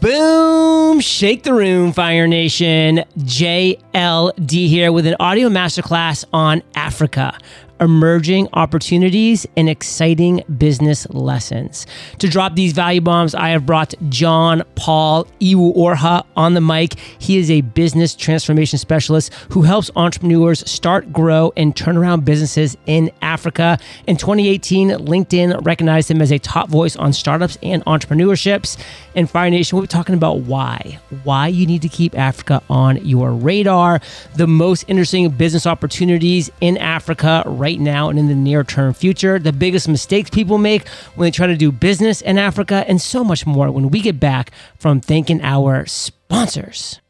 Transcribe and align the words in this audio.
Boom! 0.00 1.00
Shake 1.00 1.42
the 1.42 1.52
room, 1.52 1.92
Fire 1.92 2.26
Nation. 2.26 3.04
JLD 3.18 4.50
here 4.50 4.92
with 4.92 5.06
an 5.06 5.14
audio 5.20 5.50
masterclass 5.50 6.24
on 6.32 6.62
Africa 6.74 7.36
emerging 7.80 8.48
opportunities 8.52 9.46
and 9.56 9.68
exciting 9.68 10.42
business 10.58 11.08
lessons. 11.10 11.86
To 12.18 12.28
drop 12.28 12.54
these 12.54 12.72
value 12.72 13.00
bombs, 13.00 13.34
I 13.34 13.50
have 13.50 13.66
brought 13.66 13.94
John 14.08 14.62
Paul 14.74 15.24
Iwuoha 15.40 16.24
on 16.36 16.54
the 16.54 16.60
mic. 16.60 16.98
He 17.18 17.38
is 17.38 17.50
a 17.50 17.62
business 17.62 18.14
transformation 18.14 18.78
specialist 18.78 19.32
who 19.50 19.62
helps 19.62 19.90
entrepreneurs 19.96 20.68
start, 20.70 21.12
grow, 21.12 21.52
and 21.56 21.74
turn 21.74 21.96
around 21.96 22.24
businesses 22.24 22.76
in 22.86 23.10
Africa. 23.22 23.78
In 24.06 24.16
2018, 24.16 24.90
LinkedIn 24.90 25.64
recognized 25.64 26.10
him 26.10 26.20
as 26.22 26.30
a 26.30 26.38
top 26.38 26.68
voice 26.68 26.96
on 26.96 27.12
startups 27.12 27.58
and 27.62 27.84
entrepreneurships. 27.84 28.76
In 29.14 29.26
Fire 29.26 29.50
Nation, 29.50 29.76
we'll 29.76 29.82
be 29.82 29.88
talking 29.88 30.14
about 30.14 30.40
why. 30.40 30.98
Why 31.24 31.48
you 31.48 31.66
need 31.66 31.82
to 31.82 31.88
keep 31.88 32.16
Africa 32.16 32.62
on 32.68 33.04
your 33.04 33.32
radar, 33.32 34.00
the 34.36 34.46
most 34.46 34.84
interesting 34.88 35.28
business 35.30 35.66
opportunities 35.66 36.50
in 36.60 36.76
Africa 36.78 37.42
right 37.46 37.69
right 37.70 37.80
now 37.80 38.08
and 38.08 38.18
in 38.18 38.26
the 38.26 38.34
near 38.34 38.64
term 38.64 38.92
future, 38.92 39.38
the 39.38 39.52
biggest 39.52 39.88
mistakes 39.88 40.28
people 40.30 40.58
make 40.58 40.88
when 41.14 41.26
they 41.26 41.30
try 41.30 41.46
to 41.46 41.56
do 41.56 41.70
business 41.70 42.20
in 42.20 42.36
Africa, 42.36 42.84
and 42.88 43.00
so 43.00 43.22
much 43.22 43.46
more 43.46 43.70
when 43.70 43.90
we 43.90 44.00
get 44.00 44.18
back 44.18 44.50
from 44.76 45.00
thanking 45.00 45.40
our 45.42 45.86
sponsors. 45.86 47.00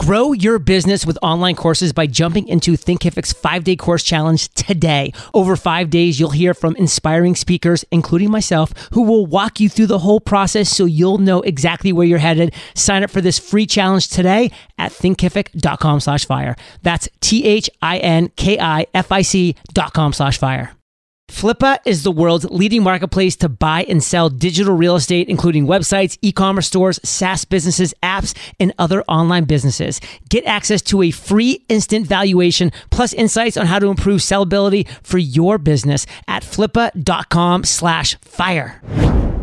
Grow 0.00 0.32
your 0.32 0.58
business 0.58 1.06
with 1.06 1.18
online 1.22 1.54
courses 1.54 1.92
by 1.92 2.06
jumping 2.06 2.48
into 2.48 2.72
Thinkific's 2.72 3.32
five 3.32 3.64
day 3.64 3.76
course 3.76 4.02
challenge 4.02 4.48
today. 4.50 5.12
Over 5.32 5.56
five 5.56 5.88
days, 5.88 6.18
you'll 6.18 6.30
hear 6.30 6.52
from 6.52 6.76
inspiring 6.76 7.36
speakers, 7.36 7.84
including 7.90 8.30
myself, 8.30 8.72
who 8.92 9.02
will 9.02 9.24
walk 9.24 9.60
you 9.60 9.68
through 9.68 9.86
the 9.86 10.00
whole 10.00 10.20
process 10.20 10.68
so 10.68 10.84
you'll 10.84 11.18
know 11.18 11.42
exactly 11.42 11.92
where 11.92 12.06
you're 12.06 12.18
headed. 12.18 12.52
Sign 12.74 13.04
up 13.04 13.10
for 13.10 13.20
this 13.20 13.38
free 13.38 13.66
challenge 13.66 14.08
today 14.08 14.50
at 14.78 14.92
thinkific.com 14.92 16.00
slash 16.00 16.26
fire. 16.26 16.56
That's 16.82 17.08
T 17.20 17.44
H 17.44 17.70
I 17.80 17.98
N 17.98 18.30
K 18.36 18.58
I 18.58 18.86
F 18.94 19.12
I 19.12 19.22
C 19.22 19.54
dot 19.72 19.92
com 19.94 20.12
slash 20.12 20.38
fire. 20.38 20.72
Flippa 21.28 21.78
is 21.84 22.02
the 22.02 22.12
world's 22.12 22.44
leading 22.50 22.82
marketplace 22.82 23.34
to 23.36 23.48
buy 23.48 23.84
and 23.88 24.02
sell 24.02 24.28
digital 24.28 24.74
real 24.74 24.94
estate, 24.94 25.28
including 25.28 25.66
websites, 25.66 26.18
e 26.22 26.32
commerce 26.32 26.66
stores, 26.66 27.00
SaaS 27.02 27.44
businesses, 27.44 27.94
apps, 28.02 28.36
and 28.60 28.72
other 28.78 29.02
online 29.04 29.44
businesses. 29.44 30.00
Get 30.28 30.44
access 30.44 30.82
to 30.82 31.02
a 31.02 31.10
free 31.10 31.64
instant 31.68 32.06
valuation 32.06 32.72
plus 32.90 33.12
insights 33.12 33.56
on 33.56 33.66
how 33.66 33.78
to 33.78 33.88
improve 33.88 34.20
sellability 34.20 34.86
for 35.02 35.18
your 35.18 35.58
business 35.58 36.06
at 36.28 36.42
flippa.com 36.42 37.64
slash 37.64 38.16
fire. 38.20 38.80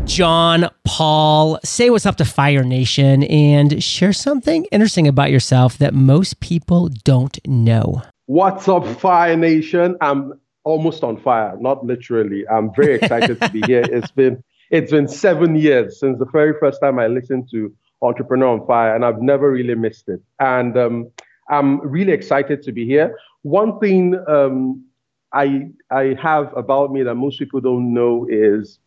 John 0.04 0.68
Paul, 0.84 1.58
say 1.64 1.90
what's 1.90 2.06
up 2.06 2.16
to 2.16 2.24
Fire 2.24 2.64
Nation 2.64 3.22
and 3.24 3.82
share 3.82 4.12
something 4.12 4.66
interesting 4.72 5.06
about 5.06 5.30
yourself 5.30 5.78
that 5.78 5.94
most 5.94 6.40
people 6.40 6.90
don't 7.04 7.38
know. 7.46 8.02
What's 8.26 8.66
up, 8.68 8.86
Fire 8.86 9.36
Nation? 9.36 9.96
I'm 10.00 10.40
almost 10.64 11.02
on 11.02 11.16
fire, 11.20 11.56
not 11.60 11.84
literally. 11.84 12.46
I'm 12.48 12.72
very 12.74 12.94
excited 12.94 13.40
to 13.40 13.48
be 13.50 13.62
here. 13.66 13.84
It's 13.90 14.10
been 14.10 14.42
it's 14.70 14.90
been 14.90 15.08
seven 15.08 15.54
years 15.56 16.00
since 16.00 16.18
the 16.18 16.24
very 16.26 16.54
first 16.58 16.80
time 16.80 16.98
I 16.98 17.06
listened 17.06 17.48
to 17.50 17.74
Entrepreneur 18.00 18.48
on 18.48 18.66
Fire, 18.66 18.94
and 18.94 19.04
I've 19.04 19.20
never 19.20 19.50
really 19.50 19.74
missed 19.74 20.08
it. 20.08 20.20
And 20.40 20.76
um, 20.78 21.10
I'm 21.50 21.80
really 21.80 22.12
excited 22.12 22.62
to 22.62 22.72
be 22.72 22.86
here. 22.86 23.16
One 23.42 23.78
thing 23.80 24.18
um, 24.28 24.84
I 25.32 25.68
I 25.90 26.16
have 26.20 26.56
about 26.56 26.92
me 26.92 27.02
that 27.02 27.14
most 27.14 27.38
people 27.38 27.60
don't 27.60 27.92
know 27.92 28.26
is 28.30 28.78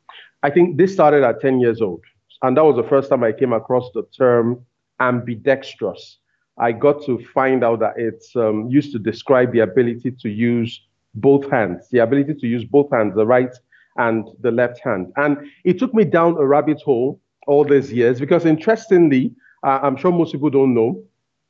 I 0.44 0.50
think 0.50 0.78
this 0.78 0.94
started 0.94 1.24
at 1.24 1.42
10 1.42 1.60
years 1.60 1.82
old, 1.82 2.04
and 2.42 2.58
that 2.58 2.66
was 2.66 2.76
the 2.76 2.90
first 2.90 3.10
time 3.10 3.24
I 3.24 3.32
came 3.32 3.54
across 3.54 3.90
the 3.94 4.04
term 4.18 4.66
ambidextrous. 5.00 6.18
I 6.58 6.72
got 6.72 7.04
to 7.06 7.20
find 7.34 7.64
out 7.64 7.80
that 7.82 7.96
it's 7.98 8.34
um, 8.36 8.70
used 8.70 8.94
to 8.94 9.00
describe 9.00 9.52
the 9.52 9.60
ability 9.60 10.12
to 10.12 10.30
use 10.30 10.82
both 11.16 11.50
hands, 11.50 11.90
the 11.92 12.00
ability 12.00 12.34
to 12.36 12.48
use 12.48 12.64
both 12.64 12.90
hands, 12.92 13.16
the 13.16 13.26
right 13.26 13.54
and 13.98 14.28
the 14.42 14.52
left 14.52 14.80
hand. 14.80 15.12
And 15.16 15.38
it 15.64 15.80
took 15.80 15.94
me 15.94 16.04
down 16.04 16.38
a 16.38 16.46
rabbit 16.46 16.82
hole 16.82 17.20
all 17.48 17.64
these 17.64 17.92
years 17.92 18.20
because, 18.20 18.46
interestingly, 18.46 19.34
uh, 19.64 19.80
I'm 19.82 19.96
sure 19.96 20.12
most 20.12 20.32
people 20.32 20.50
don't 20.50 20.74
know, 20.74 21.02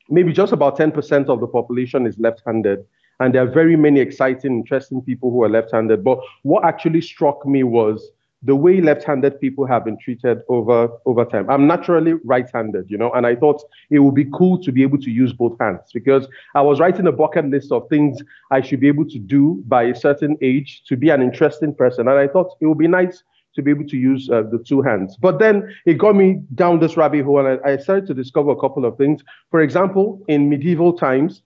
maybe 0.08 0.32
just 0.32 0.52
about 0.52 0.78
10% 0.78 1.28
of 1.28 1.40
the 1.40 1.46
population 1.46 2.06
is 2.06 2.18
left 2.18 2.42
handed. 2.46 2.84
And 3.18 3.34
there 3.34 3.42
are 3.42 3.50
very 3.50 3.76
many 3.76 4.00
exciting, 4.00 4.52
interesting 4.52 5.00
people 5.02 5.30
who 5.30 5.42
are 5.42 5.48
left 5.48 5.72
handed. 5.72 6.04
But 6.04 6.20
what 6.42 6.64
actually 6.64 7.00
struck 7.00 7.46
me 7.46 7.62
was 7.62 8.10
the 8.46 8.54
way 8.54 8.80
left-handed 8.80 9.40
people 9.40 9.66
have 9.66 9.84
been 9.84 9.98
treated 9.98 10.38
over 10.48 10.88
over 11.04 11.24
time. 11.24 11.50
I'm 11.50 11.66
naturally 11.66 12.14
right-handed, 12.24 12.88
you 12.88 12.96
know, 12.96 13.10
and 13.12 13.26
I 13.26 13.34
thought 13.34 13.62
it 13.90 13.98
would 13.98 14.14
be 14.14 14.26
cool 14.32 14.62
to 14.62 14.70
be 14.70 14.82
able 14.82 14.98
to 14.98 15.10
use 15.10 15.32
both 15.32 15.58
hands 15.58 15.90
because 15.92 16.28
I 16.54 16.62
was 16.62 16.78
writing 16.78 17.06
a 17.08 17.12
bucket 17.12 17.46
list 17.46 17.72
of 17.72 17.88
things 17.88 18.22
I 18.52 18.60
should 18.60 18.80
be 18.80 18.88
able 18.88 19.08
to 19.08 19.18
do 19.18 19.62
by 19.66 19.82
a 19.84 19.96
certain 19.96 20.36
age 20.40 20.82
to 20.86 20.96
be 20.96 21.10
an 21.10 21.22
interesting 21.22 21.74
person, 21.74 22.08
and 22.08 22.18
I 22.18 22.28
thought 22.28 22.56
it 22.60 22.66
would 22.66 22.78
be 22.78 22.88
nice 22.88 23.24
to 23.56 23.62
be 23.62 23.70
able 23.72 23.88
to 23.88 23.96
use 23.96 24.30
uh, 24.30 24.42
the 24.42 24.58
two 24.58 24.80
hands. 24.80 25.16
But 25.16 25.38
then 25.40 25.74
it 25.84 25.94
got 25.94 26.14
me 26.14 26.42
down 26.54 26.78
this 26.78 26.96
rabbit 26.96 27.24
hole, 27.24 27.44
and 27.44 27.60
I, 27.64 27.72
I 27.72 27.76
started 27.78 28.06
to 28.06 28.14
discover 28.14 28.50
a 28.50 28.56
couple 28.56 28.84
of 28.84 28.96
things. 28.96 29.22
For 29.50 29.60
example, 29.60 30.22
in 30.28 30.48
medieval 30.48 30.92
times, 30.92 31.42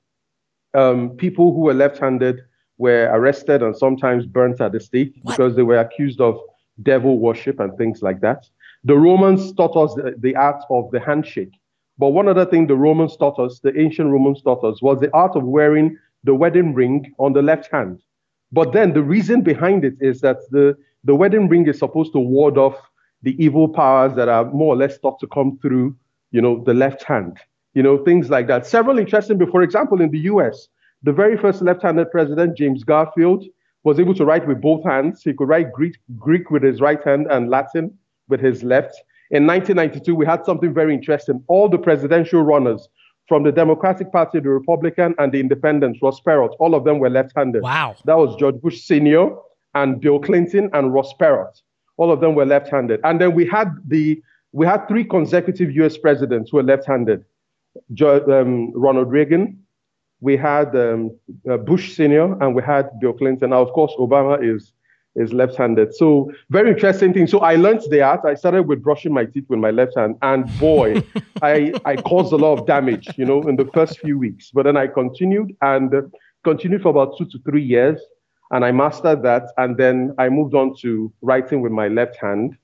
um, 0.75 1.11
people 1.11 1.55
who 1.55 1.61
were 1.61 1.75
left-handed 1.75 2.41
were 2.77 3.09
arrested 3.13 3.63
and 3.63 3.77
sometimes 3.77 4.27
burnt 4.27 4.61
at 4.61 4.73
the 4.73 4.81
stake 4.81 5.15
what? 5.23 5.33
because 5.33 5.57
they 5.57 5.63
were 5.63 5.79
accused 5.79 6.21
of 6.21 6.39
devil 6.83 7.19
worship 7.19 7.61
and 7.61 7.77
things 7.77 8.03
like 8.03 8.21
that. 8.21 8.47
The 8.85 8.97
Romans 8.97 9.53
taught 9.53 9.77
us 9.77 9.95
the, 9.95 10.15
the 10.19 10.37
art 10.37 10.63
of 10.71 10.91
the 10.91 11.01
handshake. 11.01 11.53
But 11.99 12.11
one 12.11 12.29
other 12.29 12.47
thing 12.47 12.67
the 12.67 12.77
Romans 12.77 13.17
taught 13.17 13.39
us, 13.39 13.61
the 13.61 13.79
ancient 13.79 14.11
Romans 14.11 14.43
taught 14.43 14.65
us, 14.65 14.81
was 14.81 15.01
the 15.01 15.13
art 15.15 15.37
of 15.37 15.45
wearing 15.45 15.99
the 16.25 16.35
wedding 16.35 16.75
ring 16.75 17.13
on 17.19 17.35
the 17.35 17.43
left 17.43 17.71
hand. 17.71 18.01
But 18.53 18.73
then 18.73 18.95
the 18.95 19.03
reason 19.03 19.43
behind 19.43 19.85
it 19.85 19.95
is 20.01 20.21
that 20.23 20.39
the, 20.51 20.77
the 21.05 21.15
wedding 21.15 21.49
ring 21.49 21.69
is 21.69 21.79
supposed 21.79 22.13
to 22.15 22.19
ward 22.19 22.57
off 22.57 22.77
the 23.23 23.37
evil 23.43 23.69
powers 23.69 24.15
that 24.17 24.29
are 24.29 24.47
more 24.47 24.75
or 24.75 24.77
less 24.77 24.99
thought 24.99 25.21
to 25.21 25.27
come 25.27 25.59
through, 25.61 25.95
you 26.31 26.41
know, 26.41 26.63
the 26.65 26.75
left 26.75 27.03
hand. 27.03 27.39
You 27.75 27.83
know, 27.83 27.99
things 28.03 28.31
like 28.31 28.49
that. 28.49 28.67
Several 28.67 28.99
interesting, 28.99 29.39
but 29.39 29.51
for 29.51 29.63
example, 29.63 30.01
in 30.01 30.11
the 30.11 30.21
US, 30.21 30.69
the 31.03 31.13
very 31.13 31.37
first 31.37 31.63
left-handed 31.63 32.11
president, 32.11 32.57
James 32.57 32.83
Garfield, 32.83 33.45
was 33.83 33.99
able 33.99 34.15
to 34.15 34.25
write 34.25 34.47
with 34.47 34.61
both 34.61 34.85
hands. 34.85 35.23
He 35.23 35.33
could 35.33 35.49
write 35.49 35.73
Greek, 35.73 35.97
Greek 36.17 36.51
with 36.51 36.63
his 36.63 36.81
right 36.81 37.03
hand 37.03 37.27
and 37.31 37.49
Latin 37.49 37.97
with 38.29 38.41
his 38.41 38.63
left. 38.63 38.95
In 39.31 39.47
1992, 39.47 40.15
we 40.15 40.27
had 40.27 40.45
something 40.45 40.75
very 40.75 40.93
interesting. 40.95 41.43
All 41.47 41.69
the 41.69 41.79
presidential 41.79 42.43
runners 42.43 42.89
from 43.29 43.45
the 43.45 43.53
Democratic 43.53 44.11
Party, 44.11 44.41
the 44.41 44.49
Republican, 44.49 45.15
and 45.19 45.33
the 45.33 45.39
Independents, 45.39 46.01
Ross 46.03 46.21
Perot, 46.21 46.51
all 46.59 46.75
of 46.75 46.83
them 46.83 46.99
were 46.99 47.09
left-handed. 47.09 47.63
Wow. 47.63 47.95
That 48.05 48.19
was 48.19 48.35
George 48.37 48.61
Bush 48.61 48.83
Sr. 48.83 49.31
and 49.75 50.01
Bill 50.01 50.19
Clinton 50.19 50.69
and 50.73 50.93
Ross 50.93 51.15
Perot. 51.15 51.63
All 51.97 52.11
of 52.11 52.21
them 52.21 52.35
were 52.35 52.45
left-handed. 52.45 53.01
And 53.05 53.21
then 53.21 53.35
we 53.35 53.47
had 53.47 53.69
the 53.87 54.21
we 54.53 54.67
had 54.67 54.89
three 54.89 55.05
consecutive 55.05 55.71
U.S. 55.77 55.97
presidents 55.97 56.51
who 56.51 56.57
were 56.57 56.65
left-handed: 56.65 57.25
um, 58.03 58.73
Ronald 58.75 59.13
Reagan, 59.13 59.65
we 60.21 60.37
had 60.37 60.75
um, 60.77 61.17
uh, 61.51 61.57
Bush 61.57 61.95
Senior 61.95 62.41
and 62.43 62.55
we 62.55 62.63
had 62.63 62.89
Bill 63.01 63.13
Clinton. 63.13 63.51
Now, 63.51 63.63
of 63.63 63.73
course, 63.73 63.93
Obama 63.99 64.43
is 64.43 64.73
is 65.17 65.33
left-handed. 65.33 65.93
So 65.95 66.31
very 66.51 66.71
interesting 66.71 67.13
thing. 67.13 67.27
So 67.27 67.41
I 67.41 67.57
learned 67.57 67.83
the 67.91 68.01
art. 68.01 68.21
I 68.25 68.35
started 68.35 68.63
with 68.69 68.81
brushing 68.83 69.13
my 69.13 69.25
teeth 69.25 69.45
with 69.49 69.59
my 69.59 69.71
left 69.71 69.97
hand, 69.97 70.17
and 70.23 70.47
boy, 70.59 71.03
I 71.43 71.73
I 71.85 71.97
caused 71.97 72.33
a 72.33 72.37
lot 72.37 72.59
of 72.59 72.67
damage, 72.67 73.09
you 73.17 73.25
know, 73.25 73.43
in 73.43 73.57
the 73.57 73.69
first 73.75 73.99
few 73.99 74.19
weeks. 74.19 74.51
But 74.53 74.65
then 74.65 74.77
I 74.77 74.87
continued 74.87 75.57
and 75.63 76.13
continued 76.45 76.83
for 76.83 76.91
about 76.91 77.19
two 77.19 77.27
to 77.27 77.39
three 77.41 77.63
years, 77.63 78.01
and 78.51 78.65
I 78.65 78.73
mastered 78.73 79.23
that. 79.23 79.45
And 79.57 79.77
then 79.77 80.15
I 80.19 80.29
moved 80.29 80.55
on 80.55 80.77
to 80.83 81.13
writing 81.23 81.61
with 81.61 81.73
my 81.73 81.89
left 81.89 82.17
hand. 82.17 82.57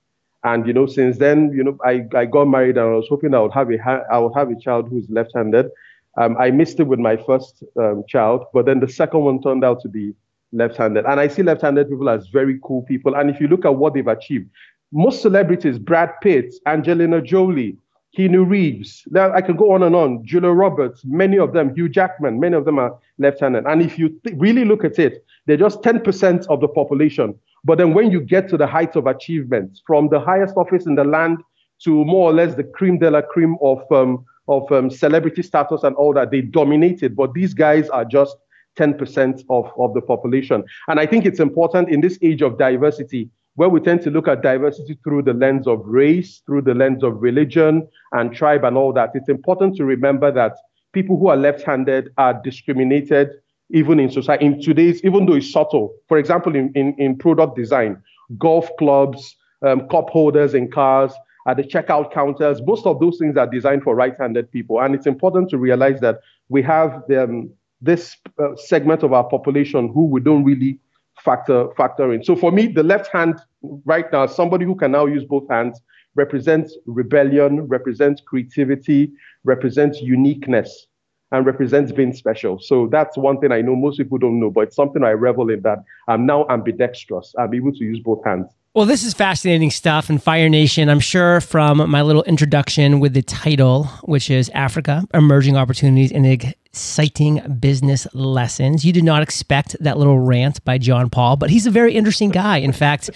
And 0.44 0.64
you 0.66 0.72
know, 0.72 0.86
since 0.86 1.18
then, 1.18 1.52
you 1.52 1.64
know, 1.64 1.76
I, 1.84 2.06
I 2.14 2.26
got 2.26 2.44
married 2.44 2.76
and 2.76 2.86
I 2.86 2.92
was 2.92 3.08
hoping 3.08 3.34
I 3.34 3.40
would 3.40 3.52
have 3.52 3.70
a 3.72 3.78
ha- 3.78 4.04
I 4.10 4.18
would 4.18 4.34
have 4.36 4.50
a 4.50 4.60
child 4.60 4.88
who's 4.88 5.10
left-handed. 5.10 5.66
Um, 6.16 6.36
I 6.38 6.50
missed 6.50 6.80
it 6.80 6.84
with 6.84 6.98
my 6.98 7.16
first 7.16 7.62
um, 7.78 8.04
child, 8.08 8.44
but 8.52 8.66
then 8.66 8.80
the 8.80 8.88
second 8.88 9.20
one 9.20 9.42
turned 9.42 9.64
out 9.64 9.80
to 9.82 9.88
be 9.88 10.14
left-handed. 10.52 11.04
And 11.04 11.20
I 11.20 11.28
see 11.28 11.42
left-handed 11.42 11.88
people 11.88 12.08
as 12.08 12.28
very 12.28 12.58
cool 12.62 12.82
people. 12.82 13.14
And 13.14 13.28
if 13.30 13.40
you 13.40 13.48
look 13.48 13.64
at 13.64 13.76
what 13.76 13.94
they've 13.94 14.06
achieved, 14.06 14.48
most 14.92 15.20
celebrities, 15.20 15.78
Brad 15.78 16.10
Pitt, 16.22 16.54
Angelina 16.66 17.20
Jolie, 17.20 17.76
Keanu 18.16 18.48
Reeves, 18.48 19.02
now 19.10 19.32
I 19.32 19.42
can 19.42 19.56
go 19.56 19.72
on 19.72 19.82
and 19.82 19.94
on, 19.94 20.24
Julia 20.24 20.50
Roberts, 20.50 21.02
many 21.04 21.38
of 21.38 21.52
them, 21.52 21.74
Hugh 21.74 21.88
Jackman, 21.88 22.40
many 22.40 22.56
of 22.56 22.64
them 22.64 22.78
are 22.78 22.96
left-handed. 23.18 23.66
And 23.66 23.82
if 23.82 23.98
you 23.98 24.08
th- 24.24 24.36
really 24.38 24.64
look 24.64 24.84
at 24.84 24.98
it, 24.98 25.24
they're 25.46 25.56
just 25.56 25.82
10% 25.82 26.46
of 26.48 26.60
the 26.60 26.68
population. 26.68 27.34
But 27.64 27.78
then 27.78 27.94
when 27.94 28.10
you 28.10 28.20
get 28.20 28.48
to 28.50 28.56
the 28.56 28.66
heights 28.66 28.96
of 28.96 29.06
achievements, 29.06 29.82
from 29.86 30.08
the 30.08 30.20
highest 30.20 30.56
office 30.56 30.86
in 30.86 30.94
the 30.94 31.04
land 31.04 31.42
to 31.82 32.04
more 32.04 32.30
or 32.30 32.32
less 32.32 32.54
the 32.54 32.64
cream 32.64 32.98
de 32.98 33.10
la 33.10 33.20
cream 33.20 33.56
of 33.60 33.80
um, 33.92 34.24
of 34.48 34.70
um, 34.72 34.90
celebrity 34.90 35.42
status 35.42 35.82
and 35.82 35.96
all 35.96 36.12
that. 36.14 36.30
They 36.30 36.40
dominated, 36.40 37.16
but 37.16 37.34
these 37.34 37.54
guys 37.54 37.88
are 37.90 38.04
just 38.04 38.36
10% 38.78 39.44
of, 39.48 39.70
of 39.78 39.94
the 39.94 40.00
population. 40.00 40.64
And 40.88 41.00
I 41.00 41.06
think 41.06 41.24
it's 41.24 41.40
important 41.40 41.88
in 41.88 42.00
this 42.00 42.18
age 42.22 42.42
of 42.42 42.58
diversity 42.58 43.30
where 43.56 43.70
we 43.70 43.80
tend 43.80 44.02
to 44.02 44.10
look 44.10 44.28
at 44.28 44.42
diversity 44.42 44.98
through 45.02 45.22
the 45.22 45.32
lens 45.32 45.66
of 45.66 45.80
race, 45.84 46.42
through 46.46 46.60
the 46.62 46.74
lens 46.74 47.02
of 47.02 47.20
religion 47.22 47.88
and 48.12 48.34
tribe 48.34 48.64
and 48.64 48.76
all 48.76 48.92
that, 48.92 49.10
it's 49.14 49.30
important 49.30 49.76
to 49.76 49.84
remember 49.84 50.30
that 50.30 50.52
people 50.92 51.18
who 51.18 51.28
are 51.28 51.36
left-handed 51.36 52.10
are 52.18 52.40
discriminated 52.44 53.30
even 53.70 53.98
in 53.98 54.10
society. 54.10 54.44
In 54.44 54.62
today's, 54.62 55.02
even 55.04 55.26
though 55.26 55.34
it's 55.34 55.50
subtle, 55.50 55.94
for 56.06 56.18
example, 56.18 56.54
in, 56.54 56.70
in, 56.74 56.94
in 56.98 57.16
product 57.16 57.56
design, 57.56 58.00
golf 58.38 58.68
clubs, 58.78 59.34
um, 59.62 59.88
cup 59.88 60.10
holders 60.10 60.54
in 60.54 60.70
cars, 60.70 61.12
at 61.46 61.56
the 61.56 61.62
checkout 61.62 62.12
counters, 62.12 62.60
most 62.62 62.86
of 62.86 62.98
those 63.00 63.18
things 63.18 63.36
are 63.36 63.46
designed 63.46 63.82
for 63.82 63.94
right-handed 63.94 64.50
people. 64.50 64.80
And 64.80 64.94
it's 64.94 65.06
important 65.06 65.48
to 65.50 65.58
realize 65.58 66.00
that 66.00 66.20
we 66.48 66.62
have 66.62 67.02
um, 67.10 67.50
this 67.80 68.16
uh, 68.38 68.56
segment 68.56 69.02
of 69.02 69.12
our 69.12 69.24
population 69.24 69.92
who 69.92 70.06
we 70.06 70.20
don't 70.20 70.44
really 70.44 70.78
factor 71.24 71.68
factor 71.76 72.12
in. 72.12 72.22
So 72.24 72.36
for 72.36 72.52
me, 72.52 72.66
the 72.66 72.82
left 72.82 73.10
hand 73.12 73.40
right 73.84 74.10
now, 74.12 74.26
somebody 74.26 74.64
who 74.64 74.74
can 74.74 74.92
now 74.92 75.06
use 75.06 75.24
both 75.24 75.48
hands 75.48 75.80
represents 76.14 76.76
rebellion, 76.86 77.62
represents 77.68 78.22
creativity, 78.26 79.12
represents 79.44 80.00
uniqueness, 80.00 80.86
and 81.32 81.44
represents 81.44 81.92
being 81.92 82.12
special. 82.12 82.58
So 82.60 82.88
that's 82.90 83.16
one 83.16 83.40
thing 83.40 83.52
I 83.52 83.60
know 83.60 83.74
most 83.74 83.98
people 83.98 84.18
don't 84.18 84.38
know, 84.38 84.50
but 84.50 84.60
it's 84.62 84.76
something 84.76 85.02
I 85.02 85.10
revel 85.10 85.50
in 85.50 85.62
that 85.62 85.78
I'm 86.08 86.26
now 86.26 86.46
ambidextrous. 86.48 87.34
I'm 87.38 87.52
able 87.52 87.72
to 87.72 87.84
use 87.84 88.00
both 88.00 88.24
hands. 88.24 88.46
Well, 88.74 88.84
this 88.84 89.04
is 89.04 89.14
fascinating 89.14 89.70
stuff. 89.70 90.10
And 90.10 90.22
Fire 90.22 90.50
Nation, 90.50 90.90
I'm 90.90 91.00
sure 91.00 91.40
from 91.40 91.88
my 91.90 92.02
little 92.02 92.22
introduction 92.24 93.00
with 93.00 93.14
the 93.14 93.22
title, 93.22 93.84
which 94.04 94.28
is 94.28 94.50
Africa 94.50 95.06
Emerging 95.14 95.56
Opportunities 95.56 96.12
and 96.12 96.26
Exciting 96.26 97.56
Business 97.58 98.06
Lessons, 98.12 98.84
you 98.84 98.92
did 98.92 99.02
not 99.02 99.22
expect 99.22 99.76
that 99.80 99.96
little 99.96 100.18
rant 100.18 100.62
by 100.64 100.76
John 100.76 101.08
Paul, 101.08 101.36
but 101.36 101.48
he's 101.48 101.66
a 101.66 101.70
very 101.70 101.94
interesting 101.94 102.28
guy. 102.28 102.58
In 102.58 102.72
fact, 102.72 103.08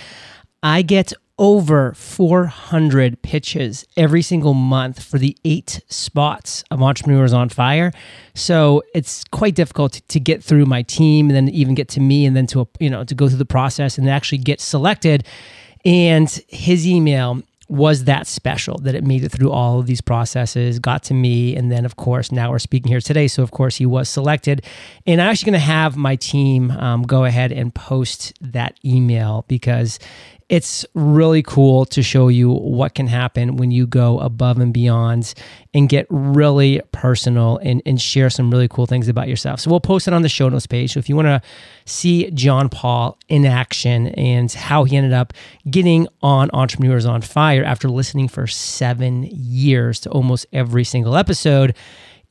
I 0.63 0.81
get 0.81 1.13
over 1.41 1.95
400 1.95 3.23
pitches 3.23 3.87
every 3.97 4.21
single 4.21 4.53
month 4.53 5.03
for 5.03 5.19
the 5.19 5.35
eight 5.47 5.81
spots 5.89 6.63
of 6.71 6.83
Entrepreneurs 6.83 7.33
on 7.33 7.49
Fire. 7.49 7.93
So 8.35 8.83
it's 8.95 9.25
quite 9.25 9.55
difficult 9.55 9.95
to, 10.07 10.21
get 10.21 10.45
through 10.45 10.67
my 10.67 10.83
team 10.83 11.31
and 11.31 11.35
then 11.35 11.49
even 11.49 11.75
get 11.75 11.89
to 11.89 12.01
me 12.01 12.27
and 12.27 12.37
then 12.37 12.47
to, 12.49 12.69
you 12.79 12.91
know, 12.91 13.05
to 13.05 13.15
go 13.15 13.27
through 13.27 13.39
the 13.39 13.47
process 13.47 13.97
and 13.97 14.09
actually 14.09 14.37
get 14.37 14.61
selected. 14.61 15.27
And 15.83 16.29
his 16.47 16.87
email 16.87 17.41
was 17.71 18.05
that 18.05 18.27
special 18.27 18.77
that 18.79 18.95
it 18.95 19.03
made 19.03 19.25
it 19.25 19.31
through 19.33 19.51
all 19.51 19.79
of 19.79 19.87
these 19.87 20.03
processes, 20.03 20.79
got 20.79 21.05
to 21.05 21.15
me, 21.15 21.57
and 21.57 21.73
then 21.73 21.87
of 21.87 21.97
course 21.97 22.31
now 22.31 22.51
we're 22.51 22.59
speaking 22.59 22.91
here 22.91 23.01
today. 23.01 23.29
So 23.29 23.43
of 23.43 23.51
course 23.51 23.77
he 23.77 23.87
was 23.87 24.11
selected, 24.11 24.63
and 25.07 25.23
I'm 25.23 25.31
actually 25.31 25.53
going 25.53 25.61
to 25.61 25.67
have 25.67 25.97
my 25.97 26.17
team 26.17 26.71
um, 26.73 27.03
go 27.03 27.25
ahead 27.25 27.51
and 27.51 27.75
post 27.75 28.35
that 28.43 28.77
email 28.85 29.47
because 29.49 29.99
it's 30.51 30.85
really 30.95 31.45
cool 31.45 31.87
to 31.87 32.03
show 32.03 32.27
you 32.27 32.51
what 32.51 32.97
can 32.97 33.07
happen 33.07 33.57
when 33.57 33.71
you 33.71 33.87
go 33.87 34.19
above 34.19 34.59
and 34.59 34.75
beyond 34.75 35.33
and 35.73 35.89
get 35.89 36.09
really 36.11 36.83
personal 36.91 37.59
and, 37.59 37.81
and 37.87 38.01
share 38.01 38.29
some 38.29 38.51
really 38.51 38.67
cool 38.67 38.85
things 38.85 39.07
about 39.07 39.29
yourself. 39.29 39.61
So 39.61 39.71
we'll 39.71 39.79
post 39.79 40.09
it 40.09 40.13
on 40.13 40.23
the 40.23 40.29
show 40.29 40.49
notes 40.49 40.67
page. 40.67 40.95
So 40.95 40.99
if 40.99 41.09
you 41.09 41.15
want 41.15 41.27
to 41.27 41.41
see 41.85 42.33
John 42.33 42.69
Paul 42.69 43.17
in 43.29 43.47
action 43.47 44.09
and 44.09 44.51
how 44.51 44.83
he 44.83 44.97
ended 44.97 45.13
up 45.13 45.33
getting 45.71 46.09
on 46.21 46.51
Entrepreneurs 46.53 47.07
on 47.07 47.23
Fire 47.23 47.63
after 47.63 47.89
listening 47.89 48.27
for 48.27 48.49
seven 48.49 49.29
years 49.31 50.01
to 50.01 50.11
almost 50.11 50.47
every 50.53 50.83
single 50.83 51.15
episode, 51.17 51.77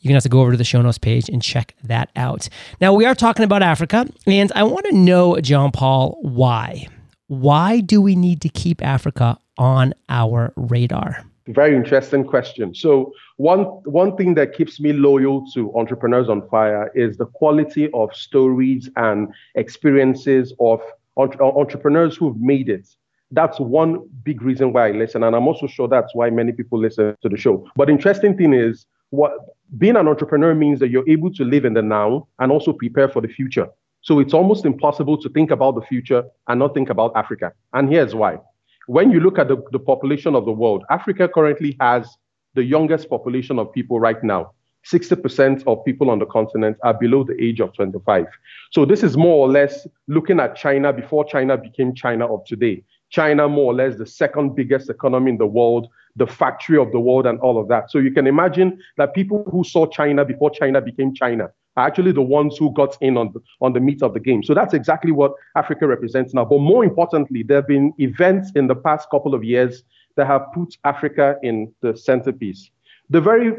you're 0.01 0.12
to 0.12 0.16
have 0.16 0.24
to 0.24 0.30
go 0.30 0.42
over 0.42 0.51
to 0.51 0.57
the 0.57 0.66
show 0.66 0.81
notes 0.81 0.98
page 0.98 1.30
and 1.30 1.42
check 1.42 1.74
that 1.86 2.10
out. 2.18 2.50
Now, 2.81 2.94
we 2.94 3.06
are 3.06 3.16
talking 3.16 3.45
about 3.45 3.63
Africa, 3.63 4.07
and 4.25 4.51
I 4.56 4.63
want 4.63 4.86
to 4.88 4.94
know, 4.94 5.39
John 5.39 5.71
Paul, 5.71 6.18
why? 6.21 6.88
Why 7.30 7.80
do 7.80 8.02
we 8.02 8.16
need 8.16 8.42
to 8.42 8.50
keep 8.50 8.84
Africa 8.84 9.38
on 9.60 9.94
our 10.10 10.52
radar? 10.56 11.24
Very 11.46 11.76
interesting 11.76 12.24
question. 12.24 12.74
So 12.74 13.14
one 13.38 13.66
one 13.86 14.18
thing 14.18 14.34
that 14.34 14.56
keeps 14.56 14.80
me 14.80 14.94
loyal 14.94 15.46
to 15.54 15.72
Entrepreneurs 15.76 16.28
on 16.28 16.48
Fire 16.50 16.92
is 16.96 17.18
the 17.18 17.28
quality 17.28 17.88
of 17.94 18.16
stories 18.16 18.90
and 18.96 19.28
experiences 19.54 20.54
of 20.60 20.81
entre- 21.18 21.46
entrepreneurs 21.46 22.18
who've 22.18 22.40
made 22.42 22.68
it. 22.68 22.88
That's 23.30 23.60
one 23.60 24.10
big 24.24 24.42
reason 24.42 24.74
why 24.74 24.88
I 24.88 24.92
listen, 24.94 25.22
and 25.22 25.36
I'm 25.36 25.48
also 25.48 25.68
sure 25.68 25.88
that's 25.88 26.16
why 26.16 26.31
many 26.31 26.52
people 26.52 26.80
listen 26.80 27.16
to 27.22 27.30
the 27.30 27.38
show. 27.38 27.64
But 27.76 27.92
interesting 27.92 28.38
thing 28.38 28.54
is, 28.54 28.88
what 29.12 29.34
being 29.78 29.98
an 29.98 30.08
entrepreneur 30.08 30.56
means 30.56 30.80
that 30.80 30.90
you're 30.90 31.08
able 31.08 31.31
to 31.36 31.44
live 31.44 31.64
in 31.64 31.76
the 31.76 31.84
now 31.84 32.28
and 32.40 32.52
also 32.52 32.74
prepare 32.74 33.08
for 33.08 33.22
the 33.22 33.28
future. 33.28 33.68
So 34.10 34.18
it's 34.18 34.34
almost 34.34 34.66
impossible 34.66 35.22
to 35.22 35.30
think 35.30 35.52
about 35.52 35.76
the 35.76 35.84
future 35.84 36.24
and 36.48 36.58
not 36.58 36.74
think 36.74 36.90
about 36.90 37.12
Africa. 37.16 37.54
And 37.74 37.88
here's 37.88 38.16
why. 38.16 38.40
When 38.88 39.12
you 39.12 39.20
look 39.20 39.38
at 39.38 39.50
the, 39.50 39.58
the 39.72 39.78
population 39.78 40.34
of 40.34 40.46
the 40.46 40.52
world, 40.52 40.84
Africa 40.90 41.30
currently 41.32 41.78
has 41.80 42.18
the 42.56 42.64
youngest 42.64 43.08
population 43.08 43.60
of 43.60 43.72
people 43.72 44.00
right 44.00 44.24
now. 44.24 44.54
60% 44.92 45.64
of 45.68 45.86
people 45.86 46.10
on 46.10 46.18
the 46.18 46.26
continent 46.26 46.78
are 46.82 46.96
below 46.96 47.24
the 47.24 47.40
age 47.40 47.60
of 47.60 47.72
25. 47.76 48.26
So 48.72 48.84
this 48.84 49.04
is 49.04 49.16
more 49.16 49.46
or 49.46 49.48
less 49.48 49.86
looking 50.08 50.40
at 50.40 50.56
China 50.56 50.92
before 50.92 51.24
China 51.24 51.56
became 51.56 51.94
China 51.94 52.34
of 52.34 52.44
today. 52.46 52.84
China, 53.12 53.48
more 53.48 53.74
or 53.74 53.76
less, 53.76 53.96
the 53.96 54.08
second 54.08 54.56
biggest 54.56 54.90
economy 54.90 55.30
in 55.30 55.38
the 55.38 55.46
world, 55.46 55.88
the 56.19 56.27
factory 56.27 56.77
of 56.77 56.92
the 56.92 57.00
world, 57.00 57.25
and 57.25 57.39
all 57.39 57.60
of 57.60 57.68
that. 57.69 57.89
So 57.92 57.98
you 57.98 58.12
can 58.12 58.27
imagine 58.27 58.80
that 58.98 59.13
people 59.13 59.44
who 59.51 59.63
saw 59.63 59.88
China 59.88 60.24
before 60.24 60.51
China 60.51 60.80
became 60.81 61.13
China 61.13 61.50
are 61.77 61.88
actually 61.88 62.12
the 62.12 62.21
ones 62.39 62.57
who 62.57 62.74
got 62.74 62.98
in 63.01 63.18
on 63.18 63.31
the, 63.33 63.42
on 63.62 63.74
the 63.74 63.80
meat 63.80 64.01
of 64.04 64.13
the 64.13 64.19
game. 64.19 64.44
So 64.44 64.54
that's 64.54 64.74
exactly 64.74 65.12
what 65.12 65.31
Africa 65.56 65.88
represents 65.88 66.33
now. 66.33 66.45
But 66.45 66.60
more 66.60 66.83
importantly, 66.83 67.42
there 67.44 67.57
have 67.57 67.68
been 67.68 67.94
events 67.98 68.51
in 68.56 68.68
the 68.68 68.75
past 68.75 69.10
couple 69.10 69.33
of 69.33 69.44
years 69.44 69.83
that 70.16 70.27
have 70.27 70.44
put 70.54 70.77
Africa 70.83 71.38
in 71.42 71.74
the 71.81 71.95
centerpiece. 71.95 72.69
The 73.10 73.21
very 73.21 73.54